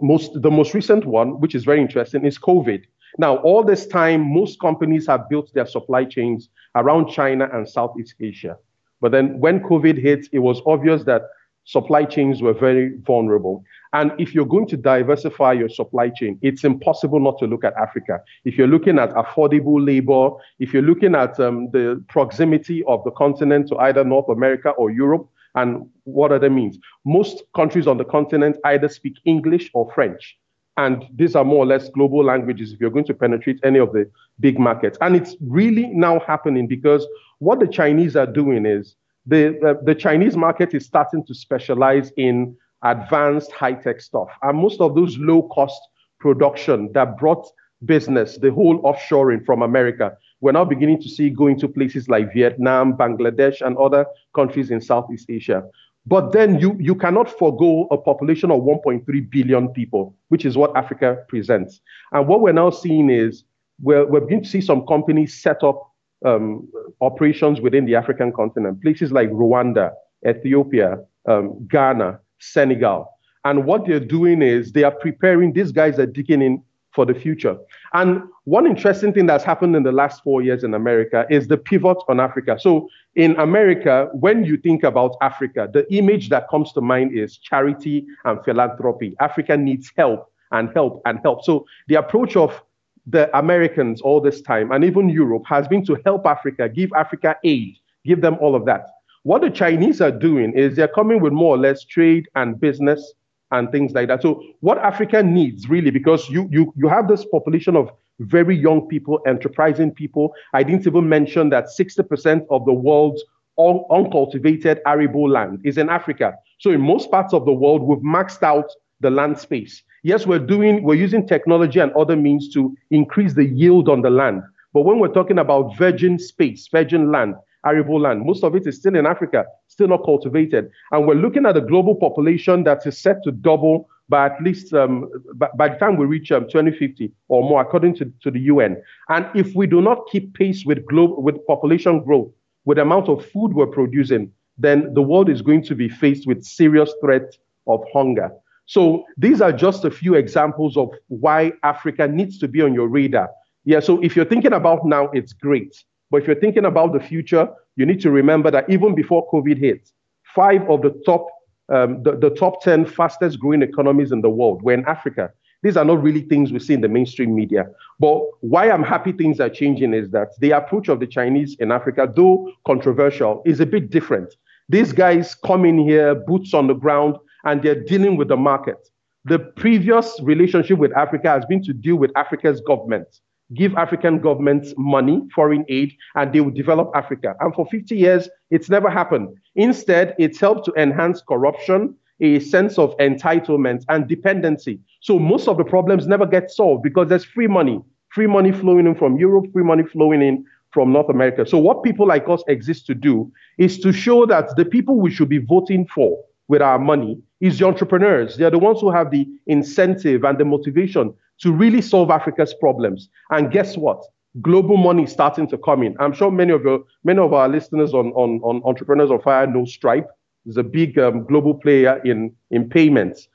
most, 0.00 0.42
the 0.42 0.50
most 0.50 0.74
recent 0.74 1.04
one, 1.06 1.40
which 1.40 1.54
is 1.54 1.64
very 1.64 1.80
interesting, 1.80 2.24
is 2.24 2.38
COVID. 2.38 2.82
Now, 3.18 3.36
all 3.38 3.62
this 3.62 3.86
time, 3.86 4.20
most 4.22 4.58
companies 4.58 5.06
have 5.06 5.28
built 5.28 5.52
their 5.54 5.66
supply 5.66 6.04
chains 6.04 6.48
around 6.74 7.10
China 7.10 7.48
and 7.52 7.68
Southeast 7.68 8.14
Asia. 8.20 8.56
But 9.00 9.12
then 9.12 9.38
when 9.38 9.60
COVID 9.60 10.00
hit, 10.00 10.28
it 10.32 10.38
was 10.38 10.62
obvious 10.66 11.04
that 11.04 11.22
supply 11.64 12.04
chains 12.04 12.42
were 12.42 12.52
very 12.52 12.96
vulnerable. 13.06 13.64
And 13.92 14.12
if 14.18 14.34
you're 14.34 14.46
going 14.46 14.66
to 14.68 14.76
diversify 14.76 15.52
your 15.52 15.68
supply 15.68 16.08
chain, 16.08 16.38
it's 16.40 16.64
impossible 16.64 17.20
not 17.20 17.38
to 17.40 17.46
look 17.46 17.62
at 17.62 17.74
Africa. 17.74 18.20
If 18.44 18.56
you're 18.56 18.66
looking 18.66 18.98
at 18.98 19.10
affordable 19.10 19.84
labor, 19.84 20.30
if 20.58 20.72
you're 20.72 20.82
looking 20.82 21.14
at 21.14 21.38
um, 21.38 21.70
the 21.72 22.02
proximity 22.08 22.82
of 22.84 23.04
the 23.04 23.10
continent 23.10 23.68
to 23.68 23.76
either 23.78 24.02
North 24.02 24.30
America 24.30 24.70
or 24.70 24.90
Europe, 24.90 25.28
and 25.54 25.86
what 26.04 26.32
are 26.32 26.38
the 26.38 26.48
means? 26.48 26.78
Most 27.04 27.42
countries 27.54 27.86
on 27.86 27.98
the 27.98 28.04
continent 28.04 28.56
either 28.64 28.88
speak 28.88 29.16
English 29.26 29.70
or 29.74 29.92
French. 29.92 30.38
And 30.78 31.04
these 31.14 31.36
are 31.36 31.44
more 31.44 31.58
or 31.58 31.66
less 31.66 31.90
global 31.90 32.24
languages 32.24 32.72
if 32.72 32.80
you're 32.80 32.90
going 32.90 33.04
to 33.04 33.14
penetrate 33.14 33.60
any 33.62 33.78
of 33.78 33.92
the 33.92 34.10
big 34.40 34.58
markets. 34.58 34.96
And 35.02 35.14
it's 35.14 35.36
really 35.42 35.88
now 35.88 36.20
happening 36.20 36.66
because 36.66 37.06
what 37.40 37.60
the 37.60 37.66
Chinese 37.66 38.16
are 38.16 38.26
doing 38.26 38.64
is 38.64 38.96
the, 39.26 39.78
the, 39.84 39.94
Chinese 39.94 40.36
market 40.36 40.74
is 40.74 40.84
starting 40.84 41.24
to 41.26 41.34
specialize 41.34 42.10
in 42.16 42.56
advanced 42.82 43.52
high 43.52 43.74
tech 43.74 44.00
stuff. 44.00 44.28
And 44.42 44.58
most 44.58 44.80
of 44.80 44.94
those 44.94 45.16
low 45.18 45.42
cost 45.48 45.80
production 46.18 46.90
that 46.92 47.18
brought 47.18 47.46
business, 47.84 48.38
the 48.38 48.50
whole 48.50 48.80
offshoring 48.82 49.44
from 49.44 49.62
America, 49.62 50.16
we're 50.40 50.52
now 50.52 50.64
beginning 50.64 51.00
to 51.02 51.08
see 51.08 51.30
going 51.30 51.58
to 51.60 51.68
places 51.68 52.08
like 52.08 52.32
Vietnam, 52.32 52.96
Bangladesh, 52.96 53.64
and 53.64 53.76
other 53.76 54.06
countries 54.34 54.70
in 54.70 54.80
Southeast 54.80 55.30
Asia. 55.30 55.62
But 56.04 56.32
then 56.32 56.58
you, 56.58 56.76
you 56.80 56.96
cannot 56.96 57.30
forego 57.38 57.86
a 57.92 57.96
population 57.96 58.50
of 58.50 58.62
1.3 58.62 59.30
billion 59.30 59.68
people, 59.68 60.16
which 60.28 60.44
is 60.44 60.56
what 60.56 60.76
Africa 60.76 61.18
presents. 61.28 61.80
And 62.10 62.26
what 62.26 62.40
we're 62.40 62.52
now 62.52 62.70
seeing 62.70 63.08
is 63.08 63.44
we're, 63.80 64.04
we're 64.04 64.20
beginning 64.20 64.44
to 64.44 64.50
see 64.50 64.60
some 64.60 64.84
companies 64.86 65.40
set 65.40 65.62
up 65.62 65.91
um, 66.24 66.68
operations 67.00 67.60
within 67.60 67.84
the 67.84 67.94
African 67.94 68.32
continent, 68.32 68.82
places 68.82 69.12
like 69.12 69.30
Rwanda, 69.30 69.92
Ethiopia, 70.26 70.98
um, 71.26 71.66
Ghana, 71.68 72.20
Senegal. 72.40 73.08
And 73.44 73.64
what 73.64 73.86
they're 73.86 74.00
doing 74.00 74.42
is 74.42 74.72
they 74.72 74.84
are 74.84 74.92
preparing, 74.92 75.52
these 75.52 75.72
guys 75.72 75.98
are 75.98 76.06
digging 76.06 76.42
in 76.42 76.62
for 76.92 77.06
the 77.06 77.14
future. 77.14 77.56
And 77.94 78.22
one 78.44 78.66
interesting 78.66 79.12
thing 79.12 79.26
that's 79.26 79.44
happened 79.44 79.74
in 79.74 79.82
the 79.82 79.92
last 79.92 80.22
four 80.22 80.42
years 80.42 80.62
in 80.62 80.74
America 80.74 81.26
is 81.30 81.48
the 81.48 81.56
pivot 81.56 81.96
on 82.08 82.20
Africa. 82.20 82.58
So 82.60 82.88
in 83.16 83.34
America, 83.36 84.08
when 84.12 84.44
you 84.44 84.58
think 84.58 84.84
about 84.84 85.16
Africa, 85.22 85.68
the 85.72 85.90
image 85.92 86.28
that 86.28 86.48
comes 86.50 86.72
to 86.74 86.80
mind 86.80 87.16
is 87.16 87.38
charity 87.38 88.06
and 88.24 88.44
philanthropy. 88.44 89.16
Africa 89.20 89.56
needs 89.56 89.90
help 89.96 90.30
and 90.50 90.70
help 90.74 91.00
and 91.06 91.18
help. 91.22 91.44
So 91.44 91.64
the 91.88 91.94
approach 91.94 92.36
of 92.36 92.62
the 93.06 93.36
Americans 93.36 94.00
all 94.00 94.20
this 94.20 94.40
time, 94.40 94.70
and 94.70 94.84
even 94.84 95.08
Europe, 95.08 95.44
has 95.46 95.66
been 95.66 95.84
to 95.86 95.98
help 96.04 96.26
Africa, 96.26 96.68
give 96.68 96.90
Africa 96.96 97.36
aid, 97.44 97.76
give 98.04 98.20
them 98.20 98.36
all 98.40 98.54
of 98.54 98.64
that. 98.66 98.86
What 99.24 99.42
the 99.42 99.50
Chinese 99.50 100.00
are 100.00 100.10
doing 100.10 100.52
is 100.52 100.76
they're 100.76 100.88
coming 100.88 101.20
with 101.20 101.32
more 101.32 101.54
or 101.54 101.58
less 101.58 101.84
trade 101.84 102.28
and 102.34 102.60
business 102.60 103.14
and 103.50 103.70
things 103.70 103.92
like 103.92 104.08
that. 104.08 104.22
So 104.22 104.42
what 104.60 104.78
Africa 104.78 105.22
needs 105.22 105.68
really, 105.68 105.90
because 105.90 106.28
you 106.28 106.48
you 106.50 106.72
you 106.76 106.88
have 106.88 107.06
this 107.08 107.24
population 107.24 107.76
of 107.76 107.90
very 108.20 108.56
young 108.56 108.88
people, 108.88 109.20
enterprising 109.26 109.92
people. 109.92 110.34
I 110.52 110.62
didn't 110.62 110.86
even 110.86 111.08
mention 111.08 111.50
that 111.50 111.66
60% 111.66 112.46
of 112.50 112.64
the 112.64 112.72
world's 112.72 113.22
un- 113.58 113.84
uncultivated 113.90 114.80
arable 114.86 115.28
land 115.28 115.60
is 115.64 115.78
in 115.78 115.88
Africa. 115.88 116.34
So 116.58 116.70
in 116.70 116.80
most 116.80 117.10
parts 117.10 117.34
of 117.34 117.44
the 117.44 117.52
world, 117.52 117.82
we've 117.82 117.98
maxed 117.98 118.42
out 118.42 118.70
the 119.00 119.10
land 119.10 119.38
space. 119.38 119.82
Yes, 120.04 120.26
we're 120.26 120.40
doing, 120.40 120.82
we're 120.82 120.96
using 120.96 121.28
technology 121.28 121.78
and 121.78 121.92
other 121.92 122.16
means 122.16 122.48
to 122.54 122.76
increase 122.90 123.34
the 123.34 123.44
yield 123.44 123.88
on 123.88 124.02
the 124.02 124.10
land. 124.10 124.42
But 124.72 124.82
when 124.82 124.98
we're 124.98 125.12
talking 125.12 125.38
about 125.38 125.76
virgin 125.76 126.18
space, 126.18 126.68
virgin 126.72 127.12
land, 127.12 127.36
arable 127.64 128.00
land, 128.00 128.26
most 128.26 128.42
of 128.42 128.56
it 128.56 128.66
is 128.66 128.78
still 128.78 128.96
in 128.96 129.06
Africa, 129.06 129.44
still 129.68 129.86
not 129.86 130.04
cultivated. 130.04 130.70
And 130.90 131.06
we're 131.06 131.14
looking 131.14 131.46
at 131.46 131.56
a 131.56 131.60
global 131.60 131.94
population 131.94 132.64
that 132.64 132.84
is 132.84 132.98
set 132.98 133.22
to 133.22 133.30
double 133.30 133.88
by 134.08 134.26
at 134.26 134.42
least 134.42 134.74
um, 134.74 135.08
by, 135.36 135.48
by, 135.56 135.68
the 135.68 135.76
time 135.76 135.96
we 135.96 136.04
reach 136.04 136.32
um, 136.32 136.48
2050 136.48 137.12
or 137.28 137.48
more, 137.48 137.62
according 137.62 137.94
to, 137.96 138.12
to 138.22 138.30
the 138.32 138.40
UN. 138.40 138.82
And 139.08 139.26
if 139.34 139.54
we 139.54 139.68
do 139.68 139.80
not 139.80 140.08
keep 140.10 140.34
pace 140.34 140.64
with 140.66 140.84
global 140.86 141.22
with 141.22 141.46
population 141.46 142.02
growth, 142.02 142.32
with 142.64 142.76
the 142.76 142.82
amount 142.82 143.08
of 143.08 143.24
food 143.26 143.54
we're 143.54 143.66
producing, 143.68 144.32
then 144.58 144.92
the 144.94 145.02
world 145.02 145.30
is 145.30 145.42
going 145.42 145.62
to 145.64 145.76
be 145.76 145.88
faced 145.88 146.26
with 146.26 146.42
serious 146.42 146.92
threat 147.00 147.36
of 147.68 147.84
hunger. 147.92 148.32
So 148.72 149.04
these 149.18 149.42
are 149.42 149.52
just 149.52 149.84
a 149.84 149.90
few 149.90 150.14
examples 150.14 150.78
of 150.78 150.88
why 151.08 151.52
Africa 151.62 152.08
needs 152.08 152.38
to 152.38 152.48
be 152.48 152.62
on 152.62 152.72
your 152.72 152.88
radar. 152.88 153.28
Yeah, 153.66 153.80
so 153.80 154.02
if 154.02 154.16
you're 154.16 154.24
thinking 154.24 154.54
about 154.54 154.86
now, 154.86 155.10
it's 155.10 155.34
great. 155.34 155.84
But 156.10 156.22
if 156.22 156.26
you're 156.26 156.40
thinking 156.40 156.64
about 156.64 156.94
the 156.94 157.00
future, 157.00 157.50
you 157.76 157.84
need 157.84 158.00
to 158.00 158.10
remember 158.10 158.50
that 158.50 158.70
even 158.70 158.94
before 158.94 159.28
COVID 159.30 159.58
hit, 159.58 159.90
five 160.34 160.62
of 160.70 160.80
the 160.80 161.02
top 161.04 161.26
um, 161.68 162.02
the, 162.02 162.16
the 162.16 162.30
top 162.30 162.62
10 162.62 162.86
fastest 162.86 163.38
growing 163.38 163.60
economies 163.60 164.10
in 164.10 164.22
the 164.22 164.30
world 164.30 164.62
were 164.62 164.72
in 164.72 164.86
Africa. 164.86 165.30
These 165.62 165.76
are 165.76 165.84
not 165.84 166.02
really 166.02 166.22
things 166.22 166.50
we 166.50 166.58
see 166.58 166.72
in 166.72 166.80
the 166.80 166.88
mainstream 166.88 167.34
media. 167.34 167.66
But 168.00 168.22
why 168.40 168.70
I'm 168.70 168.82
happy 168.82 169.12
things 169.12 169.38
are 169.38 169.50
changing 169.50 169.92
is 169.92 170.10
that 170.12 170.28
the 170.40 170.52
approach 170.52 170.88
of 170.88 170.98
the 170.98 171.06
Chinese 171.06 171.56
in 171.60 171.70
Africa, 171.70 172.10
though 172.16 172.50
controversial, 172.66 173.42
is 173.44 173.60
a 173.60 173.66
bit 173.66 173.90
different. 173.90 174.34
These 174.70 174.92
guys 174.92 175.34
come 175.34 175.66
in 175.66 175.78
here, 175.78 176.14
boots 176.14 176.54
on 176.54 176.68
the 176.68 176.74
ground, 176.74 177.16
and 177.44 177.62
they're 177.62 177.82
dealing 177.82 178.16
with 178.16 178.28
the 178.28 178.36
market. 178.36 178.88
The 179.24 179.38
previous 179.38 180.18
relationship 180.22 180.78
with 180.78 180.92
Africa 180.96 181.28
has 181.28 181.44
been 181.46 181.62
to 181.64 181.72
deal 181.72 181.96
with 181.96 182.10
Africa's 182.16 182.60
government 182.60 183.06
give 183.54 183.74
African 183.74 184.18
governments 184.18 184.72
money, 184.76 185.22
foreign 185.34 185.64
aid, 185.68 185.94
and 186.14 186.32
they 186.32 186.40
will 186.40 186.50
develop 186.50 186.90
Africa. 186.94 187.34
And 187.40 187.54
for 187.54 187.66
50 187.66 187.96
years, 187.96 188.28
it's 188.50 188.68
never 188.70 188.90
happened. 188.90 189.28
Instead, 189.54 190.14
it's 190.18 190.40
helped 190.40 190.64
to 190.66 190.72
enhance 190.76 191.22
corruption, 191.26 191.94
a 192.20 192.40
sense 192.40 192.78
of 192.78 192.96
entitlement 192.98 193.84
and 193.88 194.08
dependency. 194.08 194.80
So 195.00 195.18
most 195.18 195.48
of 195.48 195.56
the 195.56 195.64
problems 195.64 196.06
never 196.06 196.26
get 196.26 196.50
solved 196.50 196.82
because 196.82 197.08
there's 197.08 197.24
free 197.24 197.48
money, 197.48 197.80
free 198.10 198.26
money 198.26 198.52
flowing 198.52 198.86
in 198.86 198.94
from 198.94 199.18
Europe, 199.18 199.46
free 199.52 199.64
money 199.64 199.84
flowing 199.84 200.22
in 200.22 200.44
from 200.70 200.92
North 200.92 201.10
America. 201.10 201.44
So 201.46 201.58
what 201.58 201.82
people 201.82 202.06
like 202.06 202.28
us 202.28 202.42
exist 202.48 202.86
to 202.86 202.94
do 202.94 203.30
is 203.58 203.78
to 203.80 203.92
show 203.92 204.24
that 204.26 204.56
the 204.56 204.64
people 204.64 204.98
we 204.98 205.10
should 205.10 205.28
be 205.28 205.38
voting 205.38 205.86
for 205.86 206.18
with 206.48 206.62
our 206.62 206.78
money 206.78 207.18
is 207.40 207.58
the 207.58 207.66
entrepreneurs. 207.66 208.36
They're 208.36 208.50
the 208.50 208.58
ones 208.58 208.80
who 208.80 208.90
have 208.90 209.10
the 209.10 209.26
incentive 209.46 210.24
and 210.24 210.38
the 210.38 210.44
motivation 210.44 211.14
to 211.40 211.52
really 211.52 211.80
solve 211.80 212.10
Africa's 212.10 212.54
problems. 212.54 213.08
And 213.30 213.50
guess 213.50 213.76
what? 213.76 214.02
Global 214.40 214.76
money 214.76 215.04
is 215.04 215.12
starting 215.12 215.48
to 215.48 215.58
come 215.58 215.82
in. 215.82 215.96
I'm 215.98 216.12
sure 216.12 216.30
many 216.30 216.52
of 216.52 216.62
your 216.62 216.84
many 217.04 217.18
of 217.18 217.32
our 217.32 217.48
listeners 217.48 217.92
on, 217.92 218.12
on, 218.12 218.40
on 218.42 218.62
Entrepreneurs 218.64 219.10
on 219.10 219.20
Fire 219.20 219.46
know 219.46 219.64
Stripe. 219.64 220.08
It's 220.46 220.56
a 220.56 220.62
big 220.62 220.98
um, 220.98 221.24
global 221.24 221.54
player 221.54 222.00
in, 222.04 222.34
in 222.50 222.68
payments. 222.68 223.28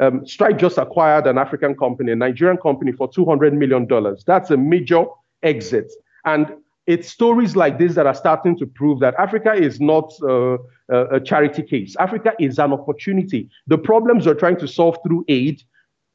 Um, 0.00 0.26
Stripe 0.26 0.58
just 0.58 0.78
acquired 0.78 1.26
an 1.26 1.38
African 1.38 1.76
company, 1.76 2.12
a 2.12 2.16
Nigerian 2.16 2.56
company, 2.56 2.92
for 2.92 3.08
$200 3.10 3.52
million. 3.52 3.86
That's 4.26 4.50
a 4.50 4.56
major 4.56 5.04
exit. 5.42 5.92
And 6.24 6.52
it's 6.86 7.08
stories 7.08 7.54
like 7.54 7.78
this 7.78 7.94
that 7.94 8.06
are 8.06 8.14
starting 8.14 8.56
to 8.58 8.66
prove 8.66 9.00
that 9.00 9.14
Africa 9.18 9.52
is 9.52 9.80
not 9.80 10.12
uh, 10.22 10.56
a 10.88 11.20
charity 11.20 11.62
case. 11.62 11.96
Africa 11.98 12.32
is 12.38 12.58
an 12.58 12.72
opportunity. 12.72 13.50
The 13.66 13.78
problems 13.78 14.26
we're 14.26 14.34
trying 14.34 14.58
to 14.58 14.68
solve 14.68 14.96
through 15.06 15.24
aid 15.28 15.62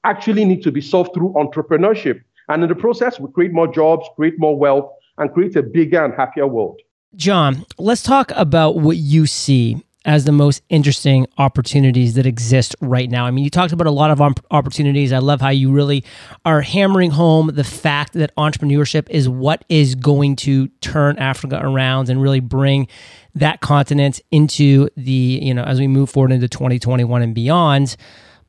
actually 0.03 0.45
need 0.45 0.63
to 0.63 0.71
be 0.71 0.81
solved 0.81 1.13
through 1.13 1.33
entrepreneurship. 1.33 2.21
And 2.49 2.63
in 2.63 2.69
the 2.69 2.75
process, 2.75 3.19
we 3.19 3.31
create 3.31 3.53
more 3.53 3.67
jobs, 3.67 4.07
create 4.15 4.37
more 4.37 4.57
wealth, 4.57 4.91
and 5.17 5.31
create 5.31 5.55
a 5.55 5.63
bigger 5.63 6.03
and 6.03 6.13
happier 6.13 6.47
world. 6.47 6.81
John, 7.15 7.65
let's 7.77 8.01
talk 8.01 8.31
about 8.35 8.77
what 8.77 8.97
you 8.97 9.27
see 9.27 9.83
as 10.05 10.25
the 10.25 10.31
most 10.31 10.61
interesting 10.69 11.25
opportunities 11.37 12.15
that 12.15 12.25
exist 12.25 12.75
right 12.81 13.09
now? 13.09 13.25
I 13.25 13.31
mean, 13.31 13.43
you 13.43 13.49
talked 13.49 13.73
about 13.73 13.87
a 13.87 13.91
lot 13.91 14.11
of 14.11 14.21
opportunities. 14.51 15.13
I 15.13 15.19
love 15.19 15.41
how 15.41 15.49
you 15.49 15.71
really 15.71 16.03
are 16.45 16.61
hammering 16.61 17.11
home 17.11 17.51
the 17.53 17.63
fact 17.63 18.13
that 18.13 18.35
entrepreneurship 18.35 19.09
is 19.09 19.29
what 19.29 19.63
is 19.69 19.95
going 19.95 20.35
to 20.37 20.67
turn 20.81 21.17
Africa 21.19 21.59
around 21.63 22.09
and 22.09 22.21
really 22.21 22.41
bring 22.41 22.87
that 23.35 23.61
continent 23.61 24.21
into 24.31 24.89
the, 24.95 25.39
you 25.41 25.53
know, 25.53 25.63
as 25.63 25.79
we 25.79 25.87
move 25.87 26.09
forward 26.09 26.31
into 26.31 26.47
2021 26.47 27.21
and 27.21 27.33
beyond. 27.33 27.95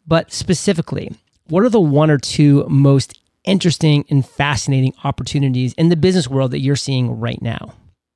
But 0.07 0.33
specifically, 0.33 1.13
what 1.49 1.63
are 1.63 1.71
the 1.71 1.81
one 1.81 2.11
or 2.11 2.19
two 2.19 2.67
most 2.69 3.19
interesting 3.45 4.05
and 4.11 4.27
fascinating 4.27 4.95
opportunities 5.05 5.73
in 5.75 5.89
the 5.89 5.97
business 5.97 6.29
world 6.29 6.51
that 6.51 6.61
you're 6.61 6.77
seeing 6.77 7.19
right 7.19 7.41
now? 7.41 7.73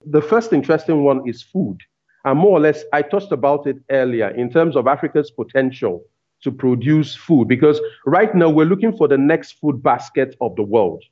The 0.07 0.23
first 0.23 0.53
interesting 0.53 1.05
one 1.05 1.27
is 1.29 1.43
food. 1.43 1.79
And 2.25 2.39
more 2.39 2.59
or 2.59 2.61
less, 2.61 2.85
I 2.93 3.03
touched 3.03 3.33
about 3.33 3.67
it 3.67 3.77
earlier 3.91 4.29
in 4.29 4.51
terms 4.51 4.77
of 4.77 4.87
Africa's 4.87 5.31
potential 5.31 6.03
to 6.43 6.53
produce 6.53 7.17
food, 7.17 7.49
because 7.49 7.81
right 8.07 8.35
now 8.35 8.49
we're 8.49 8.67
looking 8.67 8.97
for 8.97 9.09
the 9.09 9.19
next 9.19 9.53
food 9.53 9.83
basket 9.83 10.37
of 10.41 10.55
the 10.57 10.63
world. 10.63 11.03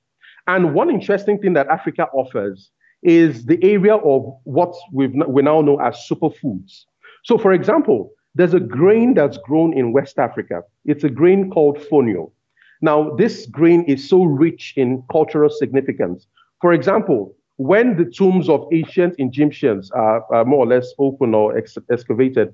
And 0.46 0.72
one 0.72 0.90
interesting 0.90 1.38
thing 1.38 1.54
that 1.54 1.66
Africa 1.68 2.06
offers 2.12 2.70
is 3.06 3.46
the 3.46 3.58
area 3.62 3.96
of 3.96 4.22
what 4.44 4.74
we 4.92 5.06
we 5.06 5.40
now 5.42 5.60
know 5.60 5.80
as 5.80 5.94
superfoods. 6.10 6.84
So, 7.24 7.38
for 7.38 7.52
example, 7.52 8.10
there's 8.34 8.52
a 8.52 8.60
grain 8.60 9.14
that's 9.14 9.38
grown 9.38 9.72
in 9.72 9.92
West 9.92 10.18
Africa. 10.18 10.62
It's 10.84 11.04
a 11.04 11.08
grain 11.08 11.50
called 11.50 11.78
fonio. 11.78 12.32
Now, 12.82 13.14
this 13.16 13.46
grain 13.46 13.84
is 13.84 14.06
so 14.06 14.24
rich 14.24 14.74
in 14.76 15.02
cultural 15.10 15.48
significance. 15.48 16.26
For 16.60 16.72
example, 16.72 17.34
when 17.56 17.96
the 17.96 18.04
tombs 18.04 18.48
of 18.48 18.68
ancient 18.72 19.14
Egyptians 19.18 19.90
are, 19.92 20.22
are 20.34 20.44
more 20.44 20.64
or 20.64 20.66
less 20.66 20.92
open 20.98 21.34
or 21.34 21.56
ex- 21.56 21.78
excavated, 21.90 22.52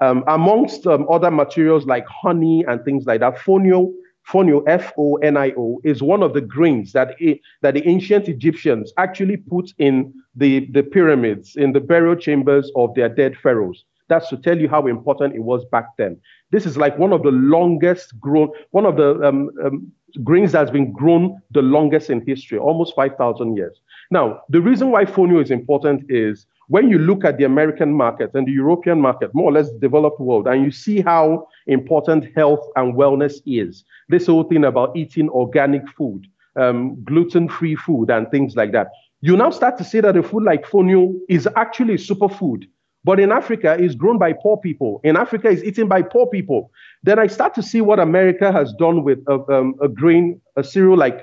um, 0.00 0.24
amongst 0.28 0.86
um, 0.86 1.06
other 1.10 1.30
materials 1.30 1.86
like 1.86 2.06
honey 2.06 2.64
and 2.66 2.82
things 2.84 3.04
like 3.04 3.20
that, 3.20 3.36
fonio, 3.36 3.92
fonio, 4.30 4.62
F-O-N-I-O, 4.66 5.80
is 5.84 6.02
one 6.02 6.22
of 6.22 6.34
the 6.34 6.40
grains 6.40 6.92
that, 6.92 7.14
that 7.62 7.74
the 7.74 7.86
ancient 7.88 8.28
Egyptians 8.28 8.92
actually 8.96 9.36
put 9.36 9.72
in 9.78 10.12
the, 10.34 10.66
the 10.72 10.82
pyramids, 10.82 11.56
in 11.56 11.72
the 11.72 11.80
burial 11.80 12.14
chambers 12.14 12.70
of 12.76 12.94
their 12.94 13.08
dead 13.08 13.36
pharaohs. 13.36 13.84
That's 14.08 14.28
to 14.30 14.36
tell 14.36 14.58
you 14.58 14.68
how 14.68 14.86
important 14.86 15.34
it 15.34 15.42
was 15.42 15.64
back 15.66 15.96
then. 15.98 16.18
This 16.50 16.64
is 16.66 16.76
like 16.76 16.98
one 16.98 17.12
of 17.12 17.22
the 17.22 17.30
longest 17.30 18.18
grown, 18.18 18.50
one 18.70 18.86
of 18.86 18.96
the 18.96 19.22
um, 19.22 19.50
um, 19.62 19.92
grains 20.24 20.52
that's 20.52 20.70
been 20.70 20.92
grown 20.92 21.40
the 21.50 21.62
longest 21.62 22.08
in 22.08 22.24
history, 22.26 22.58
almost 22.58 22.94
5,000 22.94 23.56
years. 23.56 23.80
Now, 24.10 24.42
the 24.48 24.60
reason 24.60 24.90
why 24.90 25.04
fonio 25.04 25.42
is 25.42 25.50
important 25.50 26.10
is 26.10 26.46
when 26.68 26.88
you 26.88 26.98
look 26.98 27.24
at 27.24 27.38
the 27.38 27.44
American 27.44 27.92
market 27.92 28.30
and 28.34 28.46
the 28.46 28.52
European 28.52 29.00
market, 29.00 29.34
more 29.34 29.50
or 29.50 29.52
less 29.52 29.70
developed 29.80 30.20
world, 30.20 30.46
and 30.46 30.64
you 30.64 30.70
see 30.70 31.00
how 31.00 31.46
important 31.66 32.34
health 32.34 32.66
and 32.76 32.94
wellness 32.94 33.40
is, 33.46 33.84
this 34.08 34.26
whole 34.26 34.44
thing 34.44 34.64
about 34.64 34.96
eating 34.96 35.28
organic 35.30 35.88
food, 35.90 36.26
um, 36.56 37.02
gluten 37.04 37.48
free 37.48 37.74
food, 37.74 38.10
and 38.10 38.30
things 38.30 38.56
like 38.56 38.72
that, 38.72 38.88
you 39.20 39.36
now 39.36 39.50
start 39.50 39.76
to 39.78 39.84
see 39.84 40.00
that 40.00 40.16
a 40.16 40.22
food 40.22 40.42
like 40.42 40.64
fonio 40.64 41.14
is 41.28 41.48
actually 41.56 41.94
superfood 41.94 42.64
but 43.04 43.20
in 43.20 43.32
Africa, 43.32 43.76
it's 43.78 43.94
grown 43.94 44.18
by 44.18 44.32
poor 44.34 44.56
people. 44.58 45.00
In 45.04 45.16
Africa, 45.16 45.48
it's 45.48 45.62
eaten 45.62 45.88
by 45.88 46.02
poor 46.02 46.26
people. 46.26 46.70
Then 47.02 47.18
I 47.18 47.26
start 47.26 47.54
to 47.54 47.62
see 47.62 47.80
what 47.80 48.00
America 48.00 48.52
has 48.52 48.72
done 48.74 49.04
with 49.04 49.20
a, 49.28 49.40
um, 49.50 49.76
a 49.80 49.88
grain, 49.88 50.40
a 50.56 50.64
cereal 50.64 50.96
like 50.96 51.22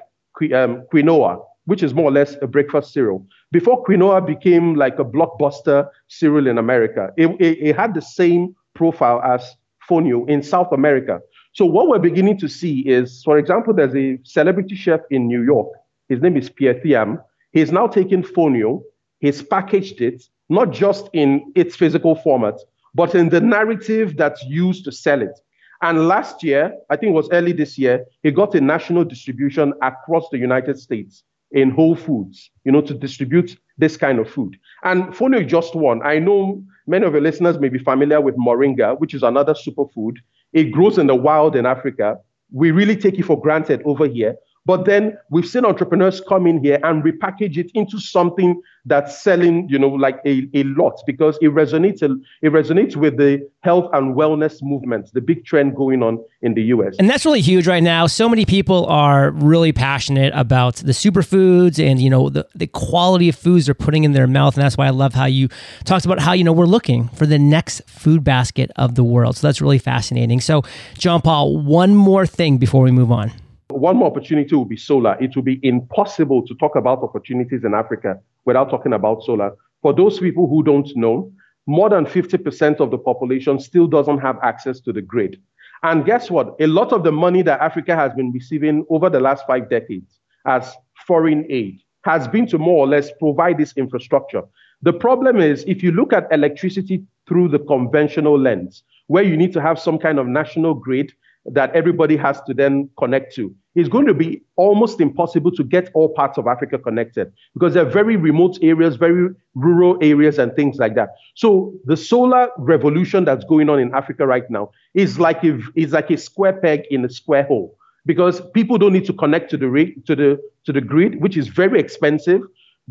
um, 0.53 0.87
quinoa, 0.91 1.43
which 1.65 1.83
is 1.83 1.93
more 1.93 2.05
or 2.05 2.11
less 2.11 2.35
a 2.41 2.47
breakfast 2.47 2.93
cereal. 2.93 3.25
Before 3.51 3.83
quinoa 3.83 4.25
became 4.25 4.75
like 4.75 4.99
a 4.99 5.05
blockbuster 5.05 5.87
cereal 6.07 6.47
in 6.47 6.57
America, 6.57 7.11
it, 7.17 7.27
it, 7.39 7.57
it 7.59 7.75
had 7.75 7.93
the 7.93 8.01
same 8.01 8.55
profile 8.73 9.21
as 9.21 9.55
fonio 9.89 10.27
in 10.29 10.41
South 10.41 10.71
America. 10.71 11.19
So 11.53 11.65
what 11.65 11.87
we're 11.87 11.99
beginning 11.99 12.37
to 12.39 12.47
see 12.47 12.81
is, 12.81 13.23
for 13.23 13.37
example, 13.37 13.73
there's 13.73 13.95
a 13.95 14.19
celebrity 14.23 14.75
chef 14.75 15.01
in 15.09 15.27
New 15.27 15.43
York. 15.43 15.69
His 16.09 16.21
name 16.21 16.37
is 16.37 16.49
Pierre 16.49 16.75
Thiam. 16.75 17.21
He's 17.51 17.71
now 17.71 17.87
taken 17.87 18.21
fonio, 18.21 18.81
he's 19.19 19.41
packaged 19.41 20.01
it, 20.01 20.23
not 20.49 20.71
just 20.71 21.09
in 21.13 21.51
its 21.55 21.75
physical 21.75 22.15
format, 22.15 22.55
but 22.93 23.15
in 23.15 23.29
the 23.29 23.39
narrative 23.39 24.17
that's 24.17 24.43
used 24.43 24.83
to 24.85 24.91
sell 24.91 25.21
it. 25.21 25.39
And 25.81 26.07
last 26.07 26.43
year, 26.43 26.73
I 26.89 26.97
think 26.97 27.11
it 27.11 27.15
was 27.15 27.29
early 27.31 27.53
this 27.53 27.77
year, 27.77 28.05
he 28.23 28.31
got 28.31 28.55
a 28.55 28.61
national 28.61 29.05
distribution 29.05 29.73
across 29.81 30.27
the 30.31 30.37
United 30.37 30.79
States 30.79 31.23
in 31.55 31.71
Whole 31.71 31.95
Foods, 31.95 32.51
you 32.65 32.71
know, 32.71 32.81
to 32.81 32.93
distribute 32.93 33.57
this 33.77 33.95
kind 33.97 34.19
of 34.19 34.29
food. 34.29 34.57
And 34.83 35.05
Fonio 35.05 35.43
is 35.43 35.49
just 35.49 35.73
one. 35.73 36.03
I 36.03 36.19
know 36.19 36.61
many 36.85 37.05
of 37.05 37.13
your 37.13 37.21
listeners 37.21 37.57
may 37.57 37.69
be 37.69 37.79
familiar 37.79 38.19
with 38.19 38.35
moringa, 38.35 38.99
which 38.99 39.13
is 39.13 39.23
another 39.23 39.53
superfood. 39.53 40.17
It 40.51 40.65
grows 40.65 40.97
in 40.97 41.07
the 41.07 41.15
wild 41.15 41.55
in 41.55 41.65
Africa. 41.65 42.17
We 42.51 42.71
really 42.71 42.97
take 42.97 43.17
it 43.17 43.23
for 43.23 43.41
granted 43.41 43.81
over 43.85 44.05
here. 44.05 44.35
But 44.65 44.85
then 44.85 45.17
we've 45.29 45.47
seen 45.47 45.63
entrepreneurs 45.63 46.21
come 46.21 46.47
in 46.47 46.63
here 46.63 46.79
and 46.83 47.03
repackage 47.03 47.57
it 47.57 47.71
into 47.75 47.99
something 47.99 48.61
that's 48.85 49.21
selling, 49.21 49.67
you 49.69 49.77
know, 49.79 49.89
like 49.89 50.19
a, 50.25 50.47
a 50.53 50.63
lot 50.63 51.01
because 51.05 51.37
it 51.41 51.47
resonates 51.47 52.01
it 52.01 52.51
resonates 52.51 52.95
with 52.95 53.17
the 53.17 53.47
health 53.61 53.89
and 53.93 54.15
wellness 54.15 54.61
movement, 54.61 55.11
the 55.13 55.21
big 55.21 55.45
trend 55.45 55.75
going 55.75 56.03
on 56.03 56.23
in 56.41 56.53
the 56.53 56.63
US. 56.63 56.95
And 56.99 57.09
that's 57.09 57.25
really 57.25 57.41
huge 57.41 57.67
right 57.67 57.83
now. 57.83 58.07
So 58.07 58.27
many 58.29 58.45
people 58.45 58.85
are 58.87 59.31
really 59.31 59.71
passionate 59.71 60.33
about 60.35 60.75
the 60.75 60.91
superfoods 60.91 61.79
and 61.79 62.01
you 62.01 62.09
know 62.09 62.29
the, 62.29 62.47
the 62.55 62.67
quality 62.67 63.29
of 63.29 63.35
foods 63.35 63.65
they're 63.67 63.75
putting 63.75 64.03
in 64.03 64.13
their 64.13 64.27
mouth. 64.27 64.55
And 64.55 64.63
that's 64.63 64.77
why 64.77 64.87
I 64.87 64.91
love 64.91 65.13
how 65.13 65.25
you 65.25 65.49
talked 65.83 66.05
about 66.05 66.19
how, 66.19 66.33
you 66.33 66.43
know, 66.43 66.53
we're 66.53 66.65
looking 66.65 67.07
for 67.09 67.25
the 67.25 67.39
next 67.39 67.81
food 67.89 68.23
basket 68.23 68.71
of 68.75 68.95
the 68.95 69.03
world. 69.03 69.37
So 69.37 69.47
that's 69.47 69.61
really 69.61 69.79
fascinating. 69.79 70.41
So 70.41 70.63
John 70.97 71.21
Paul, 71.21 71.57
one 71.57 71.95
more 71.95 72.25
thing 72.25 72.57
before 72.57 72.83
we 72.83 72.91
move 72.91 73.11
on. 73.11 73.31
One 73.69 73.97
more 73.97 74.09
opportunity 74.09 74.55
will 74.55 74.65
be 74.65 74.77
solar. 74.77 75.17
It 75.19 75.35
will 75.35 75.43
be 75.43 75.59
impossible 75.63 76.45
to 76.47 76.55
talk 76.55 76.75
about 76.75 77.03
opportunities 77.03 77.63
in 77.63 77.73
Africa 77.73 78.19
without 78.45 78.69
talking 78.69 78.93
about 78.93 79.23
solar. 79.23 79.55
For 79.81 79.93
those 79.93 80.19
people 80.19 80.47
who 80.47 80.63
don't 80.63 80.89
know, 80.95 81.31
more 81.67 81.89
than 81.89 82.05
50% 82.05 82.79
of 82.79 82.91
the 82.91 82.97
population 82.97 83.59
still 83.59 83.87
doesn't 83.87 84.19
have 84.19 84.37
access 84.43 84.79
to 84.81 84.93
the 84.93 85.01
grid. 85.01 85.41
And 85.83 86.05
guess 86.05 86.29
what? 86.29 86.55
A 86.59 86.67
lot 86.67 86.93
of 86.93 87.03
the 87.03 87.11
money 87.11 87.41
that 87.41 87.59
Africa 87.59 87.95
has 87.95 88.13
been 88.13 88.31
receiving 88.31 88.85
over 88.89 89.09
the 89.09 89.19
last 89.19 89.45
five 89.47 89.69
decades 89.69 90.19
as 90.45 90.75
foreign 91.07 91.45
aid 91.49 91.81
has 92.03 92.27
been 92.27 92.45
to 92.47 92.57
more 92.57 92.85
or 92.85 92.87
less 92.87 93.11
provide 93.19 93.57
this 93.57 93.73
infrastructure. 93.77 94.43
The 94.83 94.93
problem 94.93 95.39
is, 95.39 95.63
if 95.67 95.81
you 95.81 95.91
look 95.91 96.13
at 96.13 96.31
electricity 96.31 97.03
through 97.27 97.49
the 97.49 97.59
conventional 97.59 98.39
lens, 98.39 98.83
where 99.07 99.23
you 99.23 99.35
need 99.35 99.53
to 99.53 99.61
have 99.61 99.79
some 99.79 99.97
kind 99.97 100.19
of 100.19 100.27
national 100.27 100.75
grid 100.75 101.11
that 101.45 101.75
everybody 101.75 102.17
has 102.17 102.41
to 102.43 102.53
then 102.53 102.89
connect 102.97 103.35
to. 103.35 103.53
It's 103.75 103.89
going 103.89 104.05
to 104.07 104.13
be 104.13 104.41
almost 104.55 104.99
impossible 104.99 105.51
to 105.51 105.63
get 105.63 105.91
all 105.93 106.09
parts 106.09 106.37
of 106.37 106.47
Africa 106.47 106.79
connected 106.79 107.31
because 107.53 107.73
they're 107.73 107.85
very 107.85 108.15
remote 108.15 108.57
areas, 108.61 108.95
very 108.95 109.29
rural 109.53 109.97
areas, 110.01 110.39
and 110.39 110.55
things 110.55 110.77
like 110.77 110.95
that. 110.95 111.09
So 111.35 111.73
the 111.85 111.97
solar 111.97 112.49
revolution 112.57 113.25
that's 113.25 113.45
going 113.45 113.69
on 113.69 113.79
in 113.79 113.93
Africa 113.93 114.25
right 114.25 114.49
now 114.49 114.71
is 114.93 115.19
like 115.19 115.43
a, 115.43 115.59
is 115.75 115.91
like 115.91 116.09
a 116.09 116.17
square 116.17 116.53
peg 116.53 116.85
in 116.89 117.05
a 117.05 117.09
square 117.09 117.43
hole 117.43 117.77
because 118.05 118.41
people 118.53 118.77
don't 118.77 118.93
need 118.93 119.05
to 119.05 119.13
connect 119.13 119.49
to 119.51 119.57
the 119.57 119.93
to 120.05 120.15
the 120.15 120.41
to 120.65 120.73
the 120.73 120.81
grid, 120.81 121.21
which 121.21 121.37
is 121.37 121.47
very 121.47 121.79
expensive. 121.79 122.41